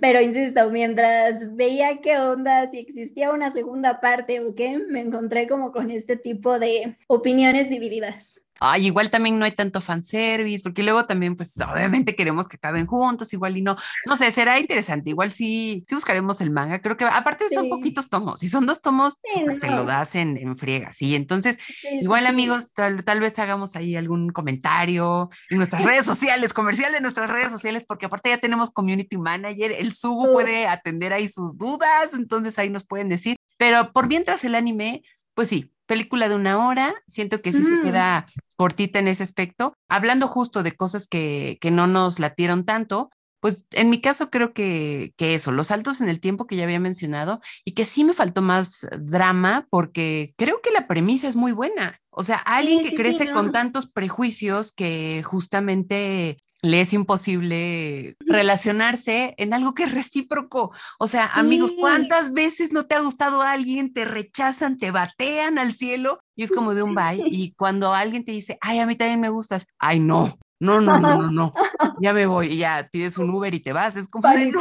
[0.00, 5.46] pero insisto, mientras veía qué onda, si existía una segunda parte o qué, me encontré
[5.46, 8.40] como con este tipo de opiniones divididas.
[8.62, 12.86] Ay, igual también no hay tanto fanservice, porque luego también, pues obviamente queremos que acaben
[12.86, 13.76] juntos, igual y no.
[14.04, 15.08] No sé, será interesante.
[15.08, 16.80] Igual sí, sí buscaremos el manga.
[16.82, 19.16] Creo que aparte son poquitos tomos, si son dos tomos,
[19.60, 21.14] te lo das en, en friega, sí.
[21.14, 21.58] Entonces,
[22.02, 27.00] igual amigos, tal, tal, vez hagamos ahí algún comentario en nuestras redes sociales, comercial de
[27.00, 31.56] nuestras redes sociales, porque aparte ya tenemos community manager, el Subu puede atender ahí sus
[31.56, 33.36] dudas, entonces ahí nos pueden decir.
[33.56, 35.02] Pero por mientras el anime,
[35.34, 38.24] pues sí, película de una hora, siento que sí se queda
[38.54, 39.74] cortita en ese aspecto.
[39.88, 43.10] Hablando justo de cosas que, que no nos latieron tanto,
[43.40, 46.62] pues en mi caso creo que, que, eso, los saltos en el tiempo que ya
[46.62, 51.34] había mencionado y que sí me faltó más drama porque creo que la premisa es
[51.34, 51.98] muy buena.
[52.10, 59.54] O sea, alguien que crece con tantos prejuicios que justamente le es imposible relacionarse en
[59.54, 60.72] algo que es recíproco.
[60.98, 65.74] O sea, amigos, ¿cuántas veces no te ha gustado alguien, te rechazan, te batean al
[65.74, 67.22] cielo y es como de un bye?
[67.26, 70.98] Y cuando alguien te dice, ay, a mí también me gustas, ay, no, no, no,
[70.98, 71.54] no, no, no,
[72.02, 74.60] ya me voy y ya pides un Uber y te vas, es como de, no,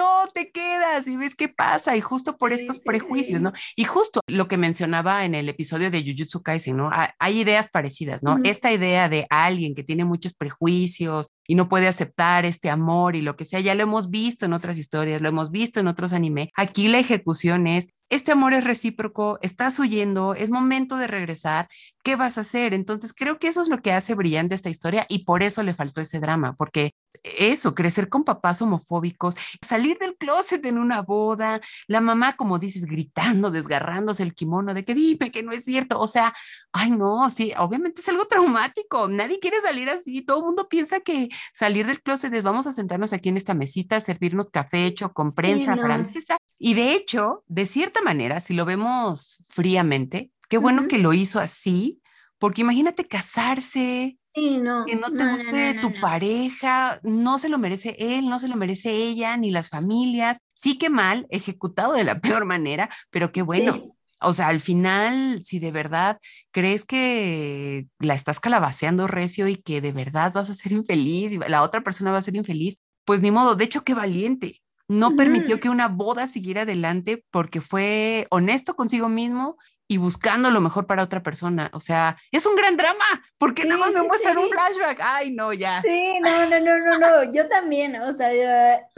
[0.00, 3.52] no, te quedas y ves qué pasa y justo por estos prejuicios, ¿no?
[3.76, 6.90] Y justo lo que mencionaba en el episodio de Jujutsu Kaisen, ¿no?
[7.18, 8.38] Hay ideas parecidas, ¿no?
[8.44, 13.22] Esta idea de alguien que tiene muchos prejuicios y no puede aceptar este amor y
[13.22, 16.12] lo que sea, ya lo hemos visto en otras historias, lo hemos visto en otros
[16.12, 16.52] anime.
[16.54, 21.68] Aquí la ejecución es, este amor es recíproco, estás huyendo, es momento de regresar,
[22.04, 22.72] ¿qué vas a hacer?
[22.72, 25.74] Entonces creo que eso es lo que hace brillante esta historia y por eso le
[25.74, 31.60] faltó ese drama, porque eso, crecer con papás homofóbicos, salir del closet en una boda,
[31.86, 35.98] la mamá, como dices, gritando, desgarrándose el kimono de que dime que no es cierto.
[36.00, 36.34] O sea,
[36.72, 39.08] ay, no, sí, obviamente es algo traumático.
[39.08, 40.22] Nadie quiere salir así.
[40.22, 43.54] Todo el mundo piensa que salir del closet es vamos a sentarnos aquí en esta
[43.54, 46.38] mesita, servirnos café hecho con prensa francesa.
[46.58, 51.40] Y de hecho, de cierta manera, si lo vemos fríamente, qué bueno que lo hizo
[51.40, 52.00] así,
[52.38, 58.28] porque imagínate casarse, no, que no te guste tu pareja, no se lo merece él,
[58.28, 60.38] no se lo merece ella, ni las familias.
[60.52, 63.96] Sí que mal, ejecutado de la peor manera, pero qué bueno.
[64.20, 66.18] O sea, al final, si de verdad
[66.50, 71.38] crees que la estás calabaceando recio y que de verdad vas a ser infeliz y
[71.38, 74.62] la otra persona va a ser infeliz, pues ni modo, de hecho, qué valiente.
[74.88, 79.56] No permitió que una boda siguiera adelante porque fue honesto consigo mismo
[79.86, 81.70] y buscando lo mejor para otra persona.
[81.72, 83.04] O sea, es un gran drama.
[83.38, 85.00] ¿Por qué nada más me muestran un flashback?
[85.02, 85.82] Ay, no, ya.
[85.82, 87.32] Sí, no, no, no, no, no.
[87.32, 88.30] Yo también, o sea,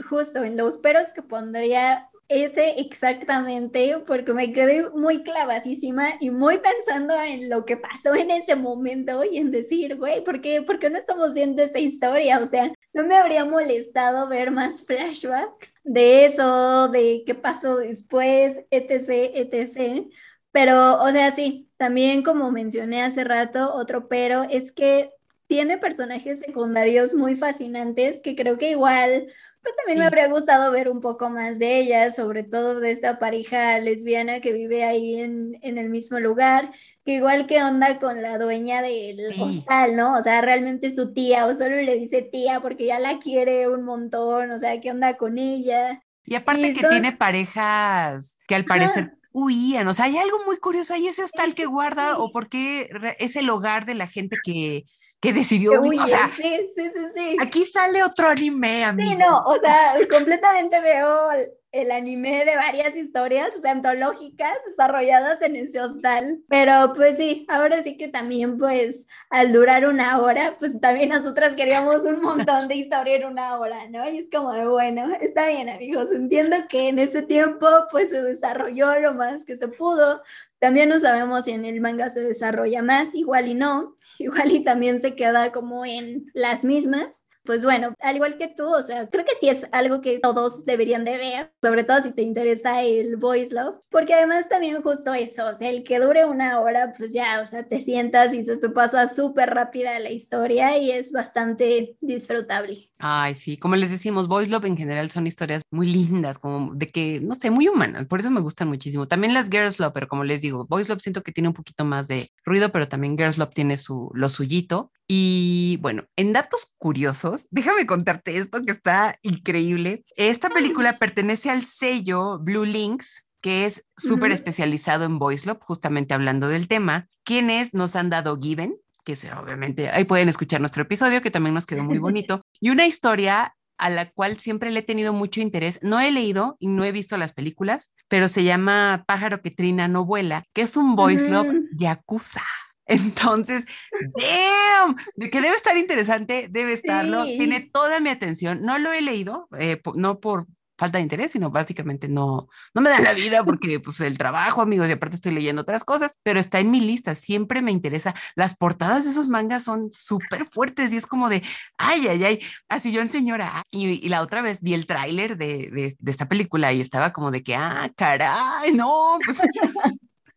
[0.07, 6.57] justo en los peros que pondría ese exactamente, porque me quedé muy clavadísima y muy
[6.59, 10.79] pensando en lo que pasó en ese momento y en decir, güey, ¿por qué, ¿por
[10.79, 12.39] qué no estamos viendo esta historia?
[12.39, 18.57] O sea, no me habría molestado ver más flashbacks de eso, de qué pasó después,
[18.71, 20.07] etc., etc.,
[20.51, 25.09] pero, o sea, sí, también como mencioné hace rato, otro pero es que
[25.47, 29.27] tiene personajes secundarios muy fascinantes que creo que igual,
[29.63, 33.17] pues también me habría gustado ver un poco más de ellas, sobre todo de esta
[33.17, 36.71] pareja lesbiana que vive ahí en, el mismo lugar,
[37.05, 40.17] que igual que onda con la dueña del hostal, ¿no?
[40.17, 43.83] O sea, realmente su tía, o solo le dice tía porque ya la quiere un
[43.83, 46.03] montón, o sea, ¿qué onda con ella?
[46.25, 49.87] Y aparte que tiene parejas que al parecer huían.
[49.87, 53.37] O sea, hay algo muy curioso ahí, ese hostal que guarda o por qué es
[53.37, 54.83] el hogar de la gente que,
[55.23, 55.81] que decidió.
[55.81, 59.09] O sea, sí, sí, sí, aquí sale otro anime, amigo.
[59.09, 61.29] Sí, no, o sea, completamente veo
[61.71, 66.41] el anime de varias historias antológicas desarrolladas en ese hostal.
[66.49, 71.55] Pero pues sí, ahora sí que también pues al durar una hora, pues también nosotras
[71.55, 74.07] queríamos un montón de historia en una hora, ¿no?
[74.09, 78.21] Y es como de, bueno, está bien amigos, entiendo que en ese tiempo pues se
[78.21, 80.21] desarrolló lo más que se pudo.
[80.63, 84.63] También no sabemos si en el manga se desarrolla más, igual y no, igual y
[84.63, 89.09] también se queda como en las mismas pues bueno, al igual que tú, o sea,
[89.09, 92.81] creo que sí es algo que todos deberían de ver, sobre todo si te interesa
[92.81, 96.93] el voice love, porque además también justo eso, o sea, el que dure una hora,
[96.97, 100.91] pues ya, o sea, te sientas y se te pasa súper rápida la historia y
[100.91, 102.89] es bastante disfrutable.
[102.99, 106.87] Ay, sí, como les decimos, voice love en general son historias muy lindas, como de
[106.87, 109.07] que, no sé, muy humanas, por eso me gustan muchísimo.
[109.07, 111.83] También las girls love, pero como les digo, voice love siento que tiene un poquito
[111.83, 114.91] más de ruido, pero también girls love tiene su, lo suyito.
[115.07, 120.05] Y bueno, en datos curiosos, déjame contarte esto que está increíble.
[120.15, 126.13] Esta película pertenece al sello Blue Links, que es súper especializado en voice love, justamente
[126.13, 130.83] hablando del tema, quienes nos han dado Given, que es, obviamente ahí pueden escuchar nuestro
[130.83, 134.79] episodio, que también nos quedó muy bonito, y una historia a la cual siempre le
[134.79, 135.79] he tenido mucho interés.
[135.81, 139.89] No he leído y no he visto las películas, pero se llama Pájaro que trina
[139.89, 142.43] no vuela, que es un voice love yakuza.
[142.85, 144.95] Entonces, damn,
[145.29, 148.61] que debe estar interesante, debe estarlo, tiene toda mi atención.
[148.61, 152.89] No lo he leído, eh, no por falta de interés, sino básicamente no, no me
[152.89, 156.39] da la vida porque pues el trabajo, amigos, y aparte estoy leyendo otras cosas, pero
[156.39, 158.13] está en mi lista, siempre me interesa.
[158.35, 161.43] Las portadas de esos mangas son súper fuertes y es como de,
[161.77, 163.63] ay, ay, ay, así yo en señora.
[163.71, 167.31] Y, la otra vez vi el tráiler de, de, de, esta película y estaba como
[167.31, 169.41] de que, ah, caray, no, pues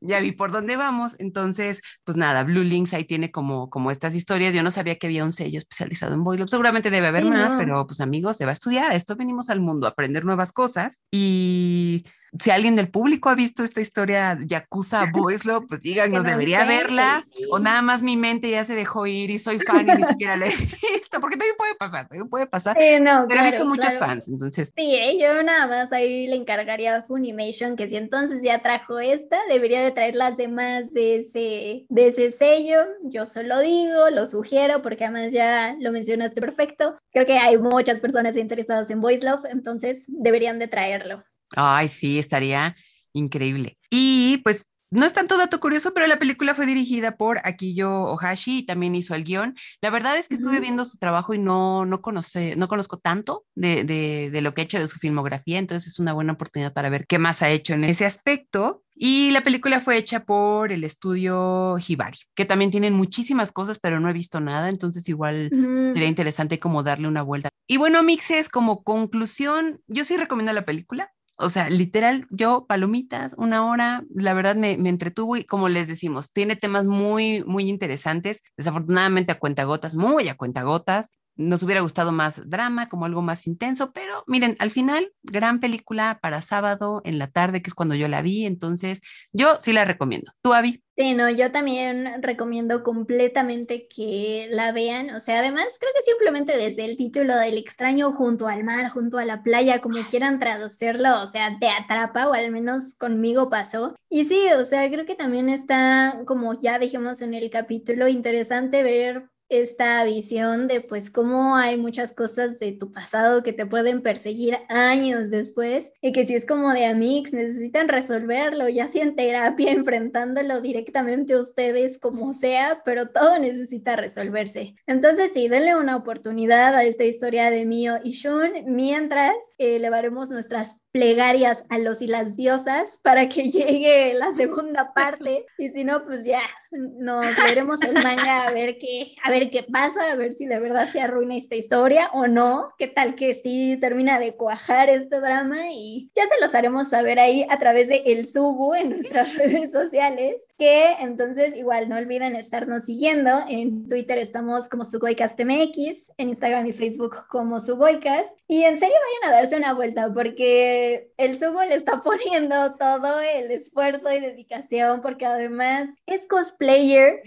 [0.07, 1.17] ya vi por dónde vamos.
[1.19, 4.55] Entonces, pues nada, Blue Links ahí tiene como, como estas historias.
[4.55, 7.87] Yo no sabía que había un sello especializado en Boy Seguramente debe haber más, pero
[7.87, 8.93] pues amigos, se va a estudiar.
[8.93, 12.05] Esto venimos al mundo a aprender nuevas cosas y
[12.41, 17.59] si alguien del público ha visto esta historia Yakuza Boys pues díganos, debería verla o
[17.59, 20.47] nada más mi mente ya se dejó ir y soy fan y ni siquiera la
[20.47, 22.77] he visto, porque también puede pasar, también puede pasar.
[23.01, 24.73] no, pero he visto muchos fans, entonces.
[24.77, 25.19] Sí, ¿eh?
[25.21, 29.81] yo nada más ahí le encargaría a Funimation que si entonces ya trajo esta, debería
[29.83, 32.87] de traer las demás de ese, de ese sello.
[33.05, 36.97] Yo solo digo, lo sugiero, porque además ya lo mencionaste perfecto.
[37.13, 41.25] Creo que hay muchas personas interesadas en Voice Love, entonces deberían de traerlo.
[41.55, 42.77] Ay, sí, estaría
[43.13, 43.79] increíble.
[43.91, 48.59] Y pues no es tanto dato curioso, pero la película fue dirigida por Akiyo Ohashi
[48.59, 49.57] y también hizo el guion.
[49.81, 53.45] La verdad es que estuve viendo su trabajo y no, no, conoce, no conozco tanto
[53.57, 56.73] de, de, de, lo que ha hecho de su filmografía, entonces es una buena oportunidad
[56.73, 58.85] para ver qué más ha hecho en ese aspecto.
[58.95, 64.01] Y la película fue hecha por el estudio Hibari, que también tienen muchísimas cosas, pero
[64.01, 65.51] no he visto nada, entonces igual
[65.93, 67.51] sería interesante como darle una vuelta.
[67.67, 73.35] Y bueno, Mixes, como conclusión, yo sí recomiendo la película o sea, literal, yo palomitas,
[73.37, 77.69] una hora, la verdad me, me, entretuvo y como les decimos, tiene temas muy, muy
[77.69, 83.47] interesantes, desafortunadamente a cuentagotas, muy a cuentagotas, nos hubiera gustado más drama, como algo más
[83.47, 87.95] intenso, pero miren, al final, gran película para sábado en la tarde, que es cuando
[87.95, 89.01] yo la vi, entonces
[89.33, 90.33] yo sí la recomiendo.
[90.43, 90.83] ¿Tú, Avi?
[90.97, 95.11] Sí, no, yo también recomiendo completamente que la vean.
[95.11, 99.19] O sea, además creo que simplemente desde el título del extraño junto al mar, junto
[99.19, 103.95] a la playa, como quieran traducirlo, o sea, te atrapa o al menos conmigo pasó.
[104.09, 108.83] Y sí, o sea, creo que también está, como ya dijimos en el capítulo, interesante
[108.83, 114.03] ver esta visión de pues cómo hay muchas cosas de tu pasado que te pueden
[114.03, 119.15] perseguir años después y que si es como de amigos necesitan resolverlo, ya sea en
[119.15, 124.75] terapia, enfrentándolo directamente ustedes como sea, pero todo necesita resolverse.
[124.87, 130.81] Entonces sí, denle una oportunidad a esta historia de Mio y Shun mientras elevaremos nuestras
[130.97, 136.05] plegarias a los y las diosas para que llegue la segunda parte y si no
[136.05, 136.41] pues ya
[136.71, 140.59] nos veremos el manga a ver qué a ver qué pasa, a ver si de
[140.59, 145.21] verdad se arruina esta historia o no, qué tal que sí termina de cuajar este
[145.21, 149.35] drama y ya se los haremos saber ahí a través de el Subu en nuestras
[149.37, 156.29] redes sociales, que entonces igual no olviden estarnos siguiendo, en Twitter estamos como SugoicastMX, en
[156.29, 161.39] Instagram y Facebook como Sugoicast y en serio vayan a darse una vuelta porque el
[161.39, 166.27] Sugo le está poniendo todo el esfuerzo y dedicación porque además es
[166.57, 167.23] cosplayer,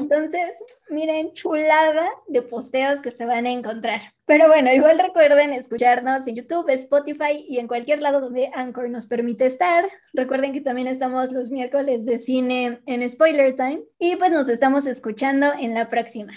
[0.00, 0.50] entonces
[0.90, 4.00] miren, chulada de posteos que se van a encontrar.
[4.24, 9.06] Pero bueno, igual recuerden escucharnos en YouTube, Spotify y en cualquier lado donde Anchor nos
[9.06, 9.88] permite estar.
[10.12, 14.86] Recuerden que también estamos los miércoles de cine en Spoiler Time y pues nos estamos
[14.86, 16.32] escuchando en la próxima.